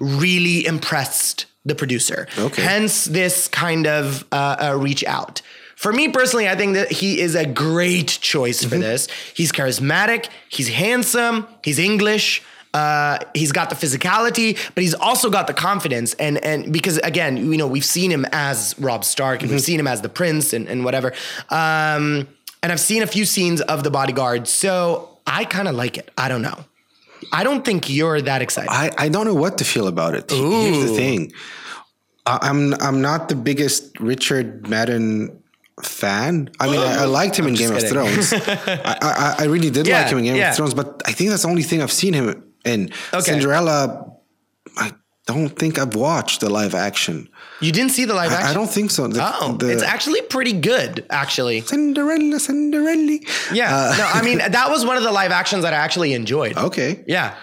[0.00, 2.26] really impressed the producer.
[2.38, 2.62] Okay.
[2.62, 5.40] Hence this kind of uh, uh, reach out.
[5.76, 8.68] For me personally, I think that he is a great choice Mm-hmm.
[8.70, 9.08] for this.
[9.34, 12.42] He's charismatic, he's handsome, he's English.
[12.72, 16.14] Uh, he's got the physicality, but he's also got the confidence.
[16.14, 19.64] And and because again, you know, we've seen him as Rob Stark, and we've Mm-hmm.
[19.64, 21.12] seen him as the Prince, and, and whatever.
[21.50, 22.26] Um,
[22.64, 26.10] and I've seen a few scenes of the Bodyguard, so I kind of like it.
[26.18, 26.64] I don't know.
[27.32, 28.70] I don't think you're that excited.
[28.70, 30.30] I, I don't know what to feel about it.
[30.30, 31.32] Here's the thing.
[32.26, 35.42] I, I'm I'm not the biggest Richard Madden
[35.82, 36.50] fan.
[36.60, 37.82] I mean, I, I liked him in Game of.
[37.88, 38.32] Thrones.
[38.36, 40.50] I, I I really did Yeah, like him in Game yeah.
[40.50, 42.90] of Thrones, but I think that's the only thing I've seen him in.
[43.12, 43.20] Okay.
[43.22, 44.10] Cinderella.
[44.76, 44.92] I
[45.26, 47.28] don't think I've watched the live action.
[47.60, 48.50] You didn't see the live I, action?
[48.50, 49.06] I don't think so.
[49.06, 51.60] The- Oh, the- it's actually pretty good, actually.
[51.62, 53.18] Cinderella, Cinderella.
[53.52, 53.74] Yeah.
[53.74, 56.56] Uh, no, I mean that was one of the live actions that I actually enjoyed.
[56.56, 57.04] Okay.
[57.06, 57.36] Yeah.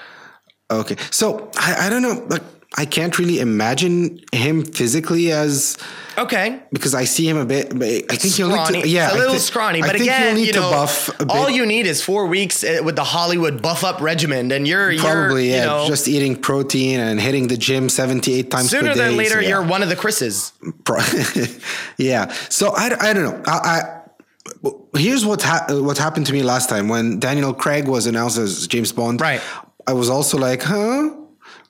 [0.69, 0.95] Okay.
[1.11, 2.25] So I, I don't know.
[2.29, 2.43] Like
[2.77, 5.77] I can't really imagine him physically as
[6.17, 6.59] Okay.
[6.71, 7.77] because I see him a bit.
[7.77, 8.87] But I think he'll need to.
[8.87, 9.83] Yeah, a little thi- scrawny.
[9.83, 11.31] I But again, need you to know, buff a bit.
[11.35, 14.97] all you need is four weeks uh, with the Hollywood buff up regimen, and you're
[14.99, 15.61] Probably, you're, yeah.
[15.63, 19.03] you know, just eating protein and hitting the gym seventy-eight times sooner per day.
[19.07, 19.49] than later so, yeah.
[19.49, 20.53] you're one of the Chris's.
[21.97, 22.31] Yeah.
[22.49, 23.43] So I, I don't know.
[23.45, 23.57] I,
[24.93, 28.37] I here's what ha- what happened to me last time when Daniel Craig was announced
[28.37, 29.19] as James Bond.
[29.21, 29.41] Right.
[29.87, 31.15] I was also like, huh.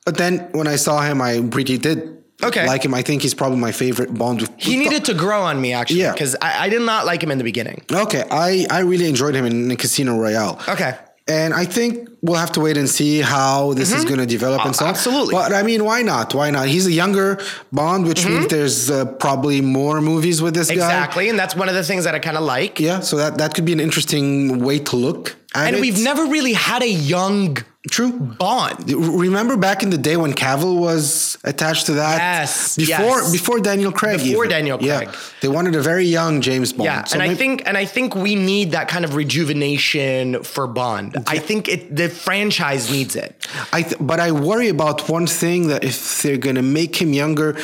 [0.05, 2.65] But then when I saw him, I really did Okay.
[2.65, 2.93] like him.
[2.95, 4.49] I think he's probably my favorite Bond.
[4.57, 6.11] He needed to grow on me actually, Yeah.
[6.13, 7.83] because I, I did not like him in the beginning.
[7.91, 10.59] Okay, I I really enjoyed him in, Casino Royale.
[10.67, 10.93] Okay.
[11.27, 14.65] And I think we'll have to wait and see how this is going to develop
[14.65, 14.89] and so on.
[14.89, 15.33] absolutely.
[15.35, 16.33] But I mean, why not?
[16.33, 16.67] Why not?
[16.67, 17.37] He's a younger
[17.71, 20.73] Bond, which means there's uh, probably more movies with this guy.
[20.73, 22.79] Exactly, and that's one of the things that I kind of like.
[22.79, 25.81] Yeah, so that that could be an interesting way to look at And it.
[25.81, 27.57] we've never really had a young
[27.89, 28.11] true.
[28.11, 28.89] Bond.
[28.91, 32.17] Remember back in the day when Cavill was attached to that?
[32.17, 33.31] Yes, Before yes.
[33.31, 34.19] before Daniel Craig.
[34.19, 34.49] Before even.
[34.57, 35.09] Daniel Craig.
[35.09, 36.85] Yeah, they wanted a very young James Bond.
[36.85, 40.67] Yeah, So and I think and I think we need that kind of rejuvenation for
[40.67, 41.17] Bond.
[41.27, 43.35] I think it the franchise needs it.
[43.73, 47.57] I th- but I worry about one thing that if they're gonna make him younger,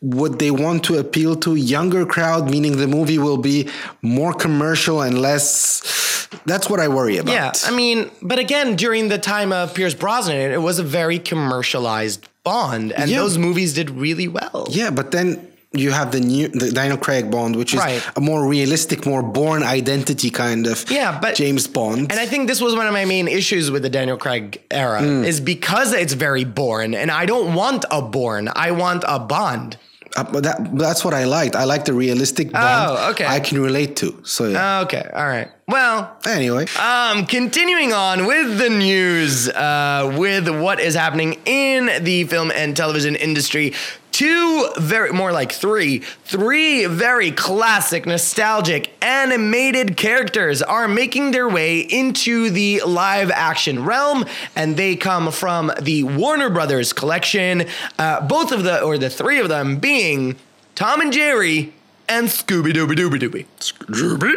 [0.00, 2.50] would they want to appeal to younger crowd?
[2.50, 3.68] Meaning the movie will be
[4.02, 6.17] more commercial and less.
[6.46, 7.32] That's what I worry about.
[7.32, 11.18] Yeah, I mean, but again, during the time of Pierce Brosnan, it was a very
[11.18, 13.18] commercialized Bond, and Yeah.
[13.18, 14.66] those movies did really well.
[14.70, 15.44] yeah, but then.
[15.74, 18.02] You have the new the Daniel Craig Bond, which is Right.
[18.16, 22.10] a more realistic, more Bourne Identity kind of Yeah, but- James Bond.
[22.10, 25.00] And I think this was one of my main issues with the Daniel Craig era
[25.02, 25.24] Hmm.
[25.24, 29.76] is because it's very Bourne, and I don't want a Bourne, I want a Bond.
[30.16, 31.54] Uh, but that, that's what I liked.
[31.54, 32.64] I like the realistic Bond.
[32.98, 33.26] Oh, okay.
[33.26, 34.20] I can relate to.
[34.24, 34.80] So yeah.
[34.80, 35.48] Okay, all right.
[35.68, 42.24] Well, anyway, Um, continuing on with the news, uh, with what is happening in the
[42.24, 43.74] film and television industry.
[44.18, 51.78] Two very, more like three, three very classic, nostalgic animated characters are making their way
[51.78, 54.24] into the live action realm,
[54.56, 57.66] and they come from the Warner Brothers collection.
[57.96, 60.34] Uh, both of the, or the three of them, being
[60.74, 61.72] Tom and Jerry
[62.08, 63.46] and Scooby Dooby Dooby Dooby.
[63.60, 64.34] Scooby?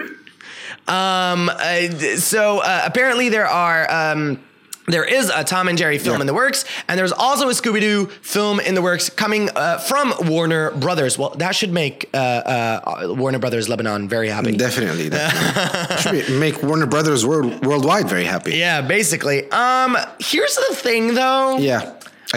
[0.88, 3.92] Um, uh, so uh, apparently there are.
[3.92, 4.44] Um,
[4.94, 6.22] there is a Tom and Jerry film Yeah.
[6.22, 9.78] in the works, and there's also a Scooby Doo film in the works coming uh,
[9.80, 11.18] from Warner Brothers.
[11.18, 14.56] Well, that should make uh, uh, Warner Brothers Lebanon very happy.
[14.58, 15.10] definitely.
[15.10, 15.98] definitely.
[16.02, 18.56] Should be- make Warner Brothers world, worldwide very happy.
[18.58, 19.50] yeah, basically.
[19.52, 21.58] Um, here's the thing, though.
[21.58, 21.94] Yeah.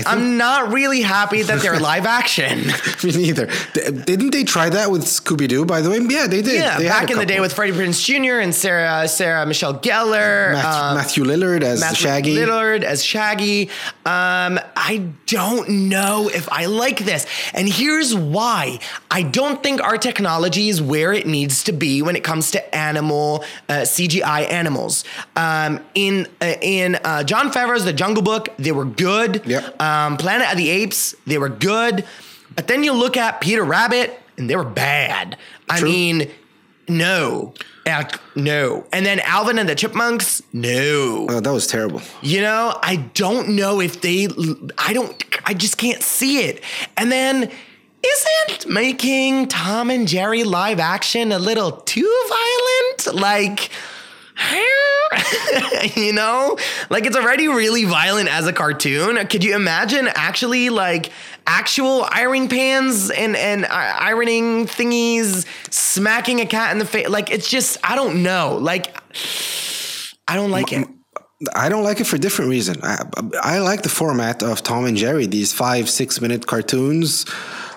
[0.07, 2.67] I'm not really happy that they're live action.
[3.05, 3.47] me neither.
[3.75, 5.65] Th- Didn't they try that with Scooby Doo?
[5.65, 6.55] By the way, yeah, they did.
[6.61, 8.41] yeah, They back in the day with Freddie Prinze Jr.
[8.41, 10.53] and Sarah Sarah Michelle Gellar.
[10.53, 12.35] Matthew, um, Matthew Lillard as Matthew Shaggy.
[12.37, 13.69] Lillard as Shaggy.
[14.07, 17.27] Um, I don't know if I like this.
[17.55, 18.81] And here's why.
[19.11, 22.75] I don't think our technology is where it needs to be when it comes to
[22.75, 25.05] animal uh, CGI animals.
[25.37, 29.43] Um, in uh, in uh, Jon Favreau's The Jungle Book, they were good.
[29.47, 29.77] Yep.
[29.85, 32.05] Um, Planet of the Apes, they were good.
[32.55, 35.37] But then you look at Peter Rabbit, and they were bad.
[35.69, 36.31] I mean,
[36.89, 37.55] no.
[38.35, 38.87] No.
[38.93, 41.27] And then Alvin and the Chipmunks, no.
[41.29, 42.01] Oh, that was terrible.
[42.23, 44.29] You know, I don't know if they,
[44.79, 46.63] I don't, I just can't see it.
[46.97, 47.51] And then,
[48.07, 53.21] isn't making Tom and Jerry live action a little too violent?
[53.21, 53.71] Like,
[55.97, 56.59] you know,
[56.91, 59.25] like it's already really violent as a cartoon.
[59.29, 61.13] Could you imagine actually like
[61.47, 67.09] actual ironing pans and and uh, ironing thingies smacking a cat in the face?
[67.09, 68.59] Like it's just I don't know.
[68.61, 68.97] Like
[70.27, 70.89] I don't like it.
[71.55, 72.77] I don't like it for different reason.
[72.83, 73.05] I,
[73.43, 77.27] I like the format of Tom and Jerry, these five, six minute cartoons.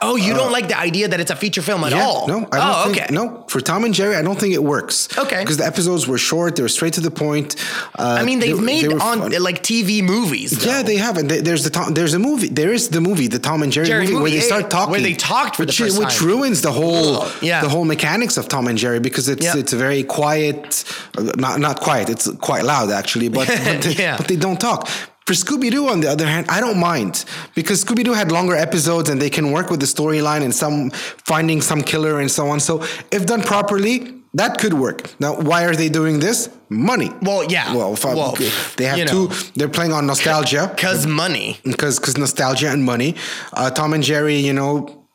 [0.02, 2.28] Oh, you don't like the idea that it's a feature film at all?
[2.28, 3.14] No, I don't oh, think, okay.
[3.14, 3.46] no.
[3.48, 5.08] For Tom and Jerry, I don't think it works.
[5.18, 5.40] Okay.
[5.42, 7.56] Because the episodes were short, they were straight to the point.
[7.98, 9.32] Uh, I mean, they've they- made they on fun.
[9.44, 10.66] like TV movies.
[10.66, 12.50] Yeah, they have, and they- there's the Tom, there's a movie.
[12.50, 15.02] There is the movie, the Tom and Jerry, Jerry movie, where they start talking, where
[15.02, 16.28] they talked for the which, first which time.
[16.28, 17.62] ruins the whole, yeah.
[17.62, 19.56] the whole mechanics of Tom and Jerry because it's Yep.
[19.56, 20.84] it's a very quiet,
[21.18, 22.10] uh, not not quiet.
[22.10, 24.18] It's quite loud actually, but but, they, Yeah.
[24.18, 24.88] but they don't talk.
[25.28, 28.56] For Scooby Doo, on the other hand, I don't mind because Scooby Doo had longer
[28.56, 30.90] episodes and they can work with the storyline and some
[31.32, 32.60] finding some killer and so on.
[32.62, 34.14] So if done properly.
[34.34, 35.00] That could work.
[35.20, 36.50] Now, why are they doing this?
[36.70, 37.10] Money.
[37.24, 37.74] Well, yeah.
[37.74, 38.36] Well, if I- Well,
[38.76, 39.28] they have you know.
[39.30, 39.52] two.
[39.56, 41.58] They're playing on nostalgia Cause money.
[41.64, 43.16] because because nostalgia and money.
[43.54, 45.06] Uh, Tom and Jerry, you know,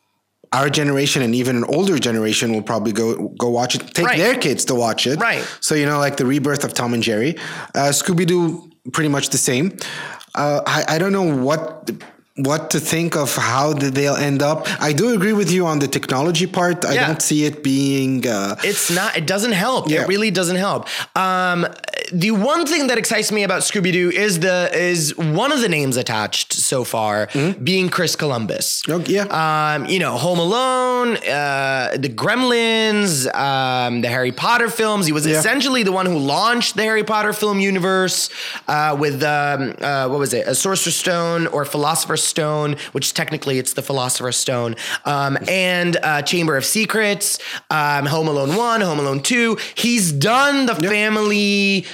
[0.53, 3.83] our generation and even an older generation will probably go go watch it.
[3.94, 4.18] Take Right.
[4.18, 5.20] their kids to watch it.
[5.20, 5.44] Right.
[5.61, 7.37] So you know, like the rebirth of Tom and Jerry.
[7.77, 9.77] Uh, Scooby Doo, pretty much the same.
[10.35, 11.90] Uh, I I don't know what.
[12.37, 14.66] What to think of how they'll end up?
[14.81, 16.83] I do agree with you on the technology part.
[16.87, 17.07] I Yeah.
[17.07, 19.18] don't see it being uh, It's not.
[19.18, 19.90] It doesn't help.
[19.90, 20.01] Yeah.
[20.05, 20.88] It really doesn't help.
[21.14, 21.66] Um,
[22.12, 25.68] the one thing that excites me about Scooby Doo is the is one of the
[25.68, 27.29] names attached so far
[27.62, 28.83] being Chris Columbus.
[28.88, 29.25] Oh, yeah.
[29.75, 35.07] Um, you know, Home Alone, uh, the Gremlins, um, the Harry Potter films.
[35.07, 35.38] He was Yeah.
[35.38, 38.29] essentially the one who launched the Harry Potter film universe
[38.68, 43.12] uh, with um, uh, what was it, a Sorcerer's Stone or Philosopher's Philosopher's Stone, which
[43.12, 47.38] technically it's the Philosopher's Stone, um, and uh, Chamber of Secrets,
[47.71, 49.56] um, Home Alone 1, Home Alone 2.
[49.75, 51.85] He's done the family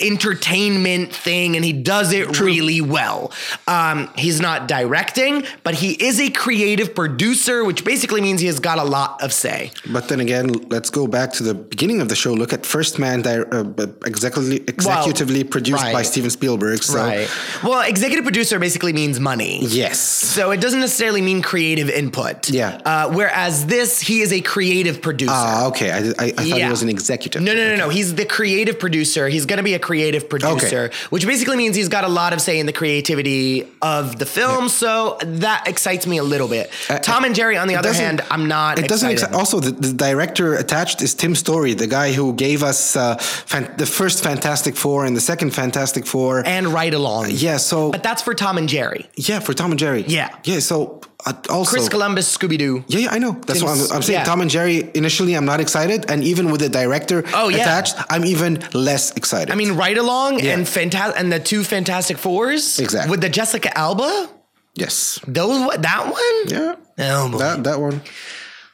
[0.00, 3.32] entertainment thing and he does it really well.
[3.66, 8.60] Um, he's not directing, but he is a creative producer, which basically means he has
[8.60, 9.70] got a lot of say.
[9.90, 12.32] But then again, let's go back to the beginning of the show.
[12.32, 16.02] Look at First Man, di- uh, executively, executively produced by.
[16.02, 16.82] Steven Spielberg.
[16.82, 17.28] So, Right.
[17.62, 19.60] Well, executive producer basically means money.
[19.66, 19.98] yes.
[20.00, 22.48] So it doesn't necessarily mean creative input.
[22.50, 22.80] Yeah.
[22.84, 25.32] Uh, whereas this, he is a creative producer.
[25.34, 25.90] Ah, okay.
[25.90, 26.64] I, I, I thought Yeah.
[26.66, 27.42] he was an executive.
[27.42, 27.88] No, no, no, no.
[27.88, 29.28] He's the creative producer.
[29.28, 32.40] He's going to be a creative producer, which basically means he's got a lot of
[32.40, 34.68] say in the creativity of the film.
[34.68, 36.70] So that excites me a little bit.
[37.02, 38.78] Tom and Jerry, on the other hand, I'm not.
[38.78, 39.32] It doesn't.
[39.32, 43.72] also, the, the director attached is Tim Story, the guy who gave us uh, fan-
[43.78, 46.42] the first Fantastic Four and the second Fantastic Four.
[46.46, 47.26] and Ride Along.
[47.30, 47.56] yeah.
[47.58, 49.06] So But that's for Tom and Jerry.
[49.16, 50.04] yeah, for Tom and Jerry.
[50.06, 50.28] Yeah.
[50.44, 50.58] Yeah.
[50.60, 51.70] So uh, also.
[51.70, 52.84] Chris Columbus, Scooby Doo.
[52.88, 53.32] yeah, yeah, I know.
[53.46, 54.20] That's what I'm, I'm saying.
[54.20, 54.24] yeah.
[54.24, 54.90] Tom and Jerry.
[54.94, 57.58] Initially, I'm not excited, and even with the director Oh, yeah.
[57.62, 59.50] attached, I'm even less excited.
[59.52, 60.54] I mean, Ride Along Yeah.
[60.54, 62.78] and fanta- and the two Fantastic Fours.
[62.78, 63.10] Exactly.
[63.10, 64.28] With the Jessica Alba.
[64.74, 66.38] yes, Those what that one?
[66.46, 67.38] yeah, Oh boy.
[67.38, 68.00] that that one.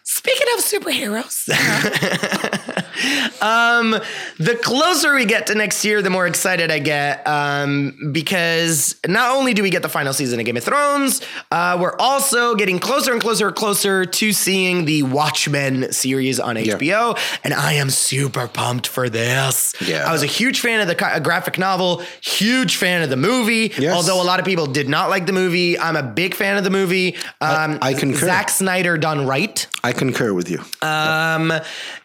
[0.07, 1.49] Speaking of superheroes,
[3.41, 3.97] um,
[4.39, 7.27] the closer we get to next year, the more excited I get.
[7.27, 11.21] Um, because not only do we get the final season of Game of Thrones,
[11.51, 16.57] uh, we're also getting closer and closer and closer to seeing the Watchmen series on
[16.57, 17.19] HBO.
[17.43, 19.75] And I am super pumped for this.
[19.81, 20.09] Yeah.
[20.09, 23.73] I was a huge fan of the graphic novel, huge fan of the movie.
[23.79, 23.95] Yes.
[23.95, 26.65] Although a lot of people did not like the movie, I'm a big fan of
[26.65, 27.17] the movie.
[27.41, 28.27] Um, I concur.
[28.27, 29.67] Zack Snyder done right.
[29.83, 30.61] I concur with you.
[30.81, 31.53] Um,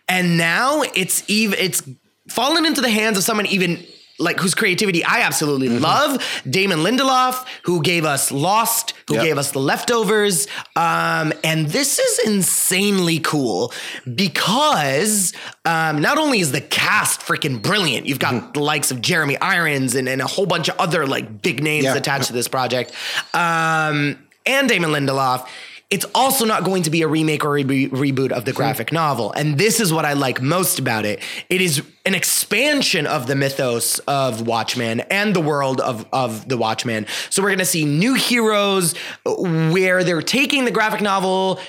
[0.09, 1.81] and now it's even it's
[2.27, 3.83] fallen into the hands of someone even
[4.21, 5.81] like whose creativity I absolutely Mm-hmm.
[5.83, 9.23] love, Damon Lindelof, who gave us Lost, who Yep.
[9.23, 10.45] gave us The Leftovers,
[10.75, 13.71] um, and this is insanely cool
[14.13, 15.31] because
[15.63, 18.51] um, not only is the cast freaking brilliant, you've got Mm-hmm.
[18.51, 21.85] the likes of Jeremy Irons and, and a whole bunch of other like big names
[21.85, 21.95] Yeah.
[21.95, 22.91] attached to this project,
[23.33, 25.47] um, and Damon Lindelof.
[25.89, 29.31] It's also not going to be a remake or rebe- reboot of the graphic novel.
[29.31, 31.19] And this is what I like most about it.
[31.49, 36.57] It is an expansion of the mythos of Watchmen and the world of, of the
[36.57, 37.07] Watchmen.
[37.31, 38.93] So we're going to see new heroes
[39.25, 41.59] uh, where they're taking the graphic novel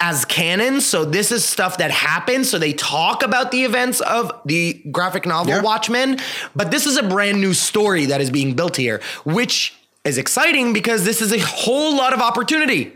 [0.00, 0.80] as canon.
[0.80, 2.46] So this is stuff that happened.
[2.46, 5.62] So they talk about the events of the graphic novel Yeah.
[5.62, 6.18] Watchmen,
[6.56, 9.72] but this is a brand new story that is being built here, which
[10.04, 12.92] is exciting because this is a whole lot of opportunity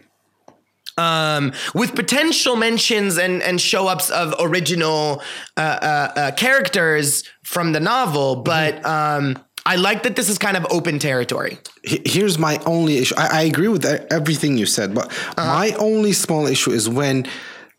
[0.99, 5.23] um, with potential mentions and and show ups of original
[5.57, 10.57] uh, uh, uh, characters from the novel, but um, I like that this is kind
[10.57, 11.59] of open territory.
[11.85, 13.15] Here's my only issue.
[13.17, 17.27] I, I agree with everything you said, but my only small issue is when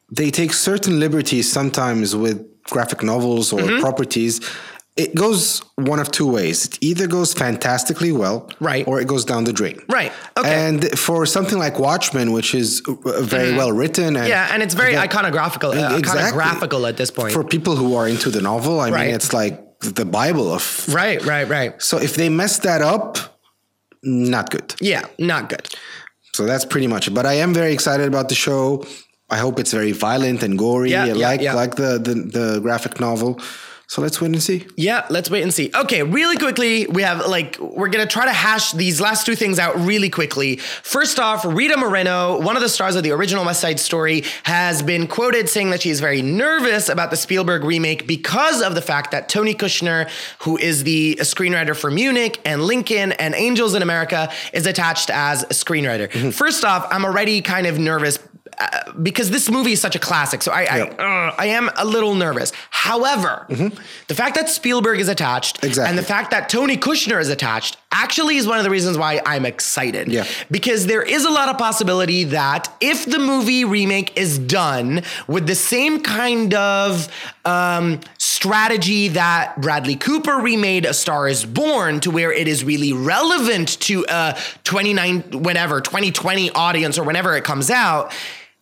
[0.09, 4.39] they take certain liberties sometimes with graphic novels or properties.
[4.95, 6.65] It goes one of two ways.
[6.65, 8.87] It either goes fantastically well, Right.
[8.87, 10.11] or it goes down the drain, Right.
[10.37, 10.53] Okay.
[10.67, 14.75] And for something like Watchmen, which is uh, very well written, and Yeah, and it's
[14.75, 16.39] very Again, iconographical, uh, exactly.
[16.39, 17.33] iconographical at this point.
[17.33, 18.79] for people who are into the novel.
[18.79, 19.05] I Right.
[19.07, 20.63] mean, it's like the Bible of.
[20.93, 21.71] right, right, right.
[21.81, 23.17] So if they mess that up,
[24.03, 24.75] not good.
[24.79, 25.67] Yeah, not good.
[26.33, 27.13] So that's pretty much it.
[27.15, 28.85] But I am very excited about the show.
[29.29, 31.53] I hope it's very violent and gory, Yeah, yeah, like yeah.
[31.55, 33.39] like the, the the graphic novel.
[33.93, 34.65] So let's wait and see.
[34.75, 35.69] Yeah, let's wait and see.
[35.75, 39.59] Okay, really quickly, we have like we're gonna try to hash these last two things
[39.59, 40.55] out really quickly.
[40.55, 44.81] First off, Rita Moreno, one of the stars of the original West Side Story, has
[44.81, 48.81] been quoted saying that she is very nervous about the Spielberg remake because of the
[48.81, 53.83] fact that Tony Kushner, who is the screenwriter for Munich and Lincoln and Angels in
[53.83, 56.09] America, is attached as a screenwriter.
[56.09, 56.31] Mm-hmm.
[56.31, 58.17] First off, I'm already kind of nervous
[58.59, 60.41] uh, because this movie is such a classic.
[60.43, 62.51] So I, I, uh, I am a little nervous.
[62.69, 63.45] However,
[64.07, 65.89] the fact that Spielberg is attached Exactly.
[65.89, 69.21] and the fact that Tony Kushner is attached actually is one of the reasons why
[69.25, 70.07] I'm excited.
[70.11, 70.25] Yeah.
[70.49, 75.47] Because there is a lot of possibility that if the movie remake is done with
[75.47, 77.07] the same kind of
[77.45, 82.93] um, strategy that Bradley Cooper remade A Star is Born to where it is really
[82.93, 88.11] relevant to a 29, whenever, 2020 audience or whenever it comes out,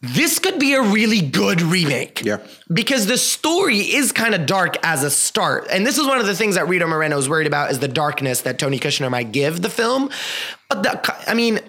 [0.01, 2.23] this could be a really good remake.
[2.23, 2.37] Yeah.
[2.71, 5.67] Because the story is kind of dark as a start.
[5.69, 7.87] And this is one of the things that Rita Moreno is worried about is the
[7.87, 10.09] darkness that Tony Kushner might give the film.
[10.69, 11.59] But the, I mean,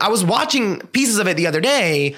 [0.00, 2.14] I was watching pieces of it the other day.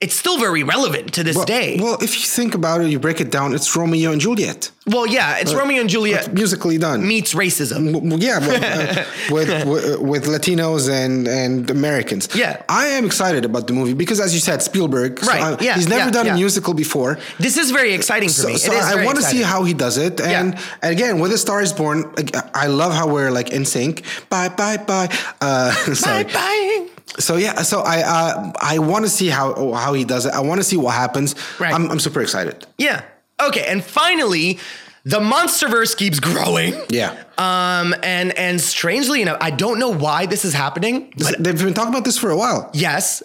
[0.00, 1.76] It's still very relevant to this well, day.
[1.80, 3.52] Well, if you think about it, you break it down.
[3.54, 7.04] It's Romeo and Juliet, Well, yeah, it's Romeo and Juliet musically done.
[7.06, 7.82] meets racism.
[8.22, 12.28] Yeah, uh, with, with with Latinos and and Americans.
[12.34, 12.62] Yeah.
[12.68, 15.18] I am excited about the movie because, as you said, Spielberg.
[15.18, 16.34] so Right, I- yeah, he's never yeah, done yeah.
[16.34, 17.18] a musical before.
[17.40, 18.56] This is very exciting for So, me.
[18.56, 20.82] so I want to see how he does it, and, Yeah.
[20.82, 22.04] and again, with a Star Is Born,
[22.54, 24.02] I love how we're like in sync.
[24.30, 25.08] Bye, bye, bye.
[25.40, 26.24] Uh, sorry.
[26.24, 26.88] Bye bye.
[27.18, 30.32] So yeah, so I uh, I want to see how how he does it.
[30.32, 31.34] I want to see what happens.
[31.58, 31.72] Right.
[31.74, 32.66] I'm, I'm super excited.
[32.78, 33.02] Yeah.
[33.40, 34.58] Okay, and finally,
[35.04, 36.74] the MonsterVerse keeps growing.
[36.90, 37.10] Yeah.
[37.38, 41.12] Um, and and strangely enough, I don't know why this is happening.
[41.16, 42.70] This- They've been talking about this for a while.
[42.74, 43.22] Yes.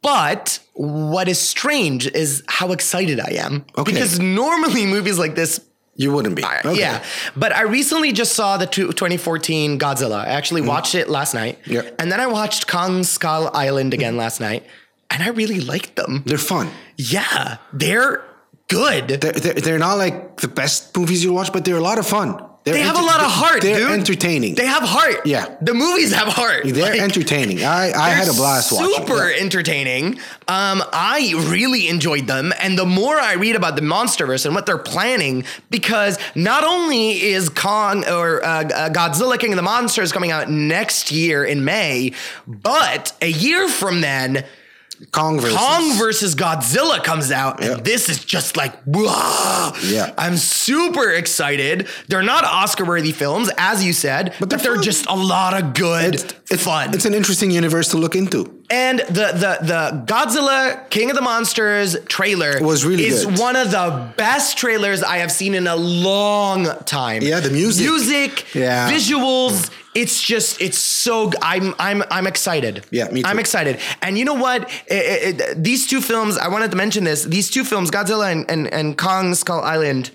[0.00, 3.64] But what is strange is how excited I am.
[3.76, 3.92] Okay.
[3.92, 5.58] Because normally movies like this
[5.98, 6.42] You wouldn't be.
[6.44, 6.80] I- Okay.
[6.80, 7.02] Yeah,
[7.36, 10.20] but I recently just saw the two- 2014 Godzilla.
[10.24, 11.72] I actually watched it last night, Mm-hmm.
[11.72, 11.94] Yep.
[12.00, 14.62] and then I watched Kong Skull Island again last night,
[15.10, 16.22] and I really liked them.
[16.24, 16.70] They're fun.
[16.96, 18.22] Yeah, they're
[18.68, 19.08] good.
[19.08, 22.06] They're, they're, they're not like the best movies you watch, but they're a lot of
[22.06, 22.38] fun.
[22.72, 23.90] They're they have a lot of heart, They're dude.
[23.90, 24.54] entertaining.
[24.54, 25.26] They have heart.
[25.26, 25.56] Yeah.
[25.60, 26.62] the movies have heart.
[26.64, 27.64] They're Like, entertaining.
[27.64, 28.94] I, I had a blast watching.
[29.06, 30.14] Super entertaining.
[30.48, 34.66] Um, I really enjoyed them, and the more I read about the MonsterVerse and what
[34.66, 40.12] they're planning, because not only is Kong or uh, uh, Godzilla King of the Monsters
[40.12, 42.12] coming out next year in May,
[42.46, 44.44] but a year from then.
[45.12, 45.56] Kong versus.
[45.56, 48.74] Kong versus Godzilla comes out, and this is just like.
[48.86, 50.12] Yeah.
[50.18, 51.86] I'm super excited.
[52.08, 55.74] They're not Oscar worthy films, as you said, but, they're they're, just a lot of
[55.74, 56.14] good
[56.50, 56.94] It's fun.
[56.94, 58.54] It's an interesting universe to look into.
[58.70, 63.38] And the the the Godzilla King of the Monsters trailer Was really is good.
[63.38, 67.22] one of the best trailers I have seen in a long time.
[67.22, 67.86] Yeah, the music.
[67.86, 68.90] music, Yeah.
[68.90, 69.70] visuals.
[69.94, 71.32] It's just it's so.
[71.42, 72.84] I'm I'm I'm excited.
[72.90, 73.28] Yeah, me too.
[73.28, 73.78] I'm excited.
[74.02, 74.70] And you know what?
[74.86, 76.36] It- it- these two films.
[76.38, 77.24] I wanted to mention this.
[77.24, 80.10] These two films, Godzilla and and, and Kong Skull Island.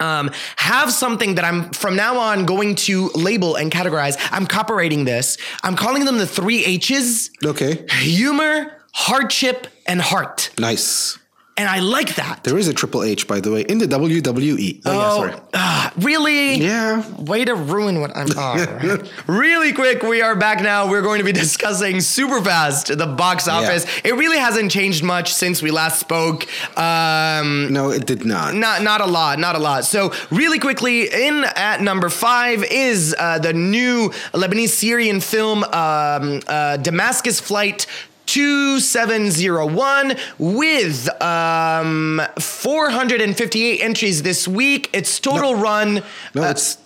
[0.00, 4.16] Um, have something that I'm from now on going to label and categorize.
[4.32, 5.38] I'm copyrighting this.
[5.62, 7.84] I'm calling them the three H's Okay.
[8.00, 10.50] humor, hardship, and heart.
[10.58, 11.18] Nice.
[11.62, 12.42] And I like that.
[12.42, 14.82] There is a Triple H, by the way, in the WWE.
[14.84, 15.34] Oh, yeah, sorry.
[15.54, 16.54] ah, really?
[16.56, 17.08] Yeah.
[17.22, 18.36] Way to ruin what I'm.
[18.36, 19.08] All right.
[19.28, 20.90] really quick, we are back now.
[20.90, 23.86] We're going to be discussing super fast the box office.
[24.02, 26.48] It really hasn't changed much since we last spoke.
[26.76, 28.54] Um, No, it did not.
[28.54, 29.84] not not a lot, not a lot.
[29.84, 36.40] So really quickly, in at number five is uh, the new Lebanese Syrian film um,
[36.48, 37.86] uh, Damascus Flight.
[38.26, 44.90] 2701 with um 458 entries this week.
[44.92, 46.02] Its total run
[46.34, 46.78] No, it's.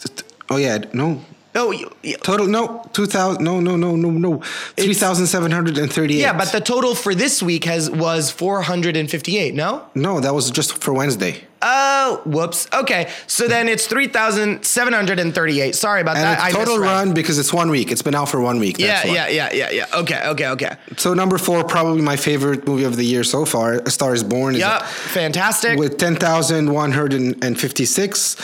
[0.48, 0.78] Oh, yeah.
[0.92, 1.20] No.
[1.56, 2.46] Oh, y- y- Total.
[2.46, 2.84] No.
[2.92, 3.42] 2,000.
[3.42, 4.42] No, no, no, no, no.
[4.76, 6.20] 3,738.
[6.20, 9.82] yeah, but the total for this week has was 458, no?
[9.94, 11.42] No, that was just for Wednesday.
[11.68, 12.68] Oh, whoops.
[12.72, 13.10] Okay.
[13.26, 15.74] So then it's 3,738.
[15.74, 16.34] Sorry about And that.
[16.34, 17.90] it's I total run because it's one week.
[17.90, 18.78] It's been out for one week.
[18.78, 19.14] Yeah, why.
[19.14, 19.86] yeah, yeah, yeah, yeah.
[19.94, 20.76] Okay, okay, okay.
[20.96, 24.22] So number four, probably my favorite movie of the year so far, A Star Is
[24.22, 24.54] Born.
[24.54, 25.76] is Yep, fantastic.
[25.78, 28.36] With 10,156.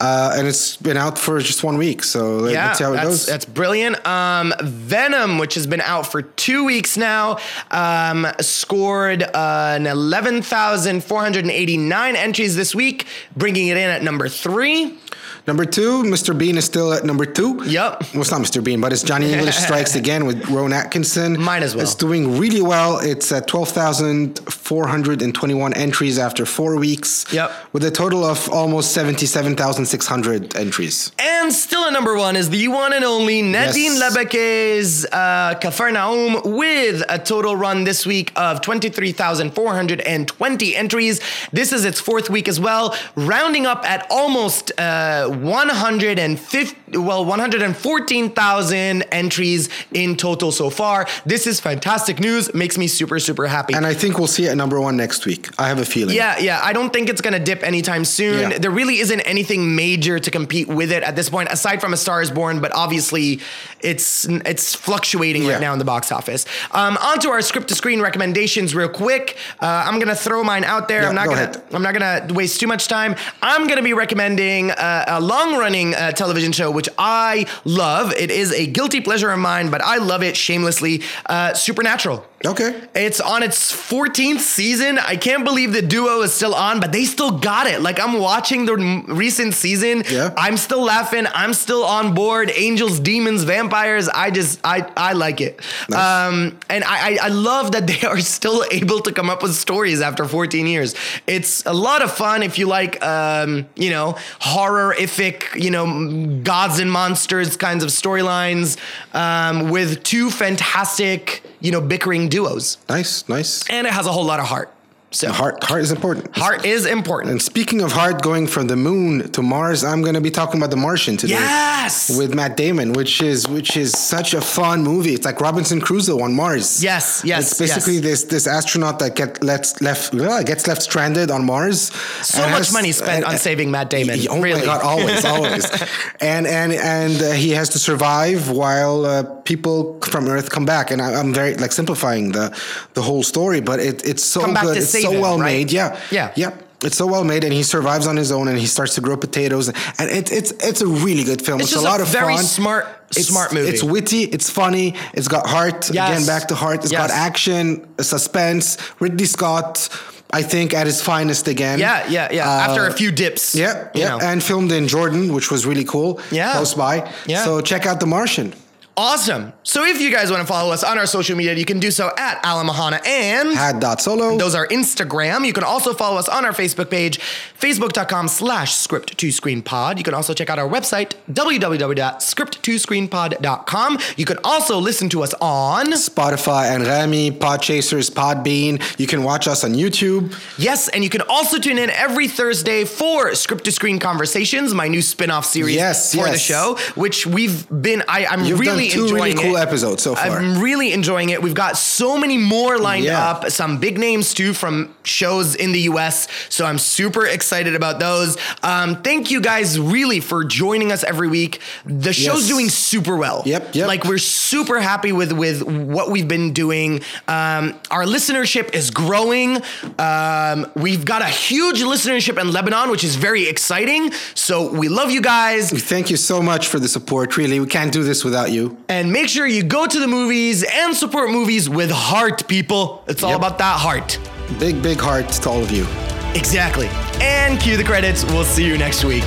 [0.00, 2.02] Uh, and it's been out for just one week.
[2.02, 3.26] So yeah, let's see how it that's, goes.
[3.26, 4.06] that's brilliant.
[4.06, 7.36] Um, Venom, which has been out for two weeks now,
[7.70, 13.06] um, scored uh, an 11,489 entries this week,
[13.36, 14.98] bringing it in at number three.
[15.46, 16.36] Number two, Mr.
[16.36, 17.62] Bean is still at number two.
[17.64, 18.00] Yep.
[18.12, 18.62] Well, it's not Mr.
[18.62, 21.40] Bean, but it's Johnny English Strikes Again with Rowan Atkinson.
[21.40, 21.82] Might as well.
[21.82, 22.98] It's doing really well.
[22.98, 27.24] It's at 12,421 entries after four weeks.
[27.32, 27.50] Yep.
[27.72, 31.10] With a total of almost 77,600 entries.
[31.18, 34.14] And still at number one is the one and only Nadine Yes.
[34.16, 41.20] Labaki's uh, Cafarnaum with a total run this week of 23,420 entries.
[41.52, 49.02] This is its fourth week as well, rounding up at almost uh, 150, well, 114,000
[49.02, 51.06] entries in total so far.
[51.24, 52.52] This is fantastic news.
[52.54, 53.74] Makes me super, super happy.
[53.74, 55.48] And I think we'll see it at number one next week.
[55.58, 56.16] I have a feeling.
[56.16, 56.60] Yeah, yeah.
[56.62, 58.50] I don't think it's gonna dip anytime soon.
[58.50, 58.58] Yeah.
[58.58, 61.96] There really isn't anything major to compete with it at this point, aside from A
[61.96, 62.60] Star Is Born.
[62.60, 63.40] But obviously,
[63.82, 65.52] it's it's fluctuating Yeah.
[65.52, 66.46] right now in the box office.
[66.72, 69.36] Um, on to our script to screen recommendations, real quick.
[69.60, 71.06] Uh, I'm gonna throw mine out there.
[71.08, 71.62] I'm not go gonna ahead.
[71.72, 73.16] I'm not gonna waste too much time.
[73.42, 78.12] I'm gonna be recommending uh, a long running uh, television show which I love.
[78.12, 81.02] It is a guilty pleasure of mine, but I love it shamelessly.
[81.26, 82.24] Uh, Supernatural.
[82.46, 82.80] Okay.
[82.94, 84.98] It's on its 14th season.
[84.98, 87.82] I can't believe the duo is still on, but they still got it.
[87.82, 90.04] Like I'm watching the m- recent season.
[90.10, 90.32] Yeah.
[90.38, 91.26] I'm still laughing.
[91.34, 92.50] I'm still on board.
[92.54, 94.08] Angels, demons, vampires.
[94.08, 95.60] I just I I like it.
[95.90, 96.00] Nice.
[96.00, 99.54] Um and I, I I love that they are still able to come up with
[99.54, 100.94] stories after 14 years.
[101.26, 106.78] It's a lot of fun if you like um, you know, horror-ific, you know, gods
[106.78, 108.76] and monsters kinds of storylines
[109.14, 113.68] um, with two fantastic, you know, bickering duos Nice, nice.
[113.70, 114.72] and it has a whole lot of heart.
[115.12, 116.36] So Heart, heart is important.
[116.36, 117.32] heart is important.
[117.32, 120.60] And speaking of heart going from the moon to Mars, I'm going to be talking
[120.60, 121.32] about The Martian today.
[121.32, 122.16] Yes.
[122.16, 125.14] With Matt Damon, which is which is such a fun movie.
[125.14, 126.80] It's like Robinson Crusoe on Mars.
[126.84, 128.02] Yes, yes, It's basically yes.
[128.04, 130.12] this this astronaut that get left left
[130.46, 131.90] gets left stranded on Mars.
[132.22, 134.20] so much has- money spent and- on saving Matt Damon.
[134.30, 134.60] Oh really.
[134.60, 135.64] my god, always, always.
[136.20, 140.92] and and and uh, he has to survive while uh, people from Earth come back.
[140.92, 142.56] And I, I'm very like simplifying the
[142.94, 144.76] the whole story, but it, it's so good.
[145.02, 145.52] It's so well right?
[145.52, 145.72] made.
[145.72, 146.32] Yeah, Yeah.
[146.36, 146.50] yeah.
[146.82, 149.14] It's so well made, and he survives on his own, and he starts to grow
[149.18, 151.60] potatoes, and it, it's it's a really good film.
[151.60, 152.44] It's It's, a a lot of very fun.
[152.44, 153.68] smart- It's- smart movie.
[153.68, 154.22] It's witty.
[154.36, 154.94] It's funny.
[155.12, 155.90] It's got heart.
[155.92, 156.10] Yes.
[156.10, 156.78] Again, back to heart.
[156.84, 158.78] It's got action, suspense.
[158.98, 159.88] Ridley Scott,
[160.32, 161.78] I think, at his finest again.
[161.80, 162.48] Yeah, yeah, yeah.
[162.66, 163.54] After a Uh, few dips.
[163.54, 164.18] yeah, yeah, know.
[164.30, 166.18] and filmed in Jordan, which was really cool.
[166.30, 166.52] Yeah.
[166.52, 166.94] close by.
[167.26, 167.44] Yeah.
[167.44, 168.54] So check out The Martian.
[169.00, 169.54] Awesome.
[169.62, 171.90] So if you guys want to follow us on our social media, you can do
[171.90, 174.36] so at Alamahana and Had dot solo.
[174.36, 175.46] those are Instagram.
[175.46, 177.18] You can also follow us on our Facebook page,
[177.58, 179.96] facebook.com slash script to screen pod.
[179.96, 183.98] You can also check out our website, www.script2screenpod.com.
[184.18, 188.82] You can also listen to us on Spotify and Remy, Podchasers, Podbean.
[188.98, 190.38] You can watch us on YouTube.
[190.58, 194.88] Yes, and you can also tune in every Thursday for Script to Screen Conversations, my
[194.88, 199.14] new spin-off series Yes, for the show, which we've been I, I'm You've really two
[199.14, 199.60] really cool it.
[199.60, 200.26] episodes so far.
[200.38, 201.42] I'm really enjoying it.
[201.42, 203.30] We've got so many more lined Yeah.
[203.30, 206.28] up, some big names too from shows in the US.
[206.48, 208.36] So I'm super excited about those.
[208.62, 211.60] Um, thank you guys really for joining us every week.
[211.84, 212.48] The show's Yes.
[212.48, 213.42] doing super well.
[213.46, 213.88] Yep, yep.
[213.88, 217.02] Like we're super happy with with what we've been doing.
[217.28, 219.62] Um, our listenership is growing.
[219.98, 224.12] Um, we've got a huge listenership in Lebanon, which is very exciting.
[224.34, 225.70] So we love you guys.
[225.70, 227.36] Thank you so much for the support.
[227.36, 228.76] Really, we can't do this without you.
[228.88, 233.04] And make sure you go to the movies and support movies with heart, people.
[233.06, 233.38] It's all Yep.
[233.38, 234.18] about that heart.
[234.58, 235.86] Big, big heart to all of you.
[236.34, 236.88] Exactly.
[237.20, 238.24] And cue the credits.
[238.24, 239.24] We'll see you next week.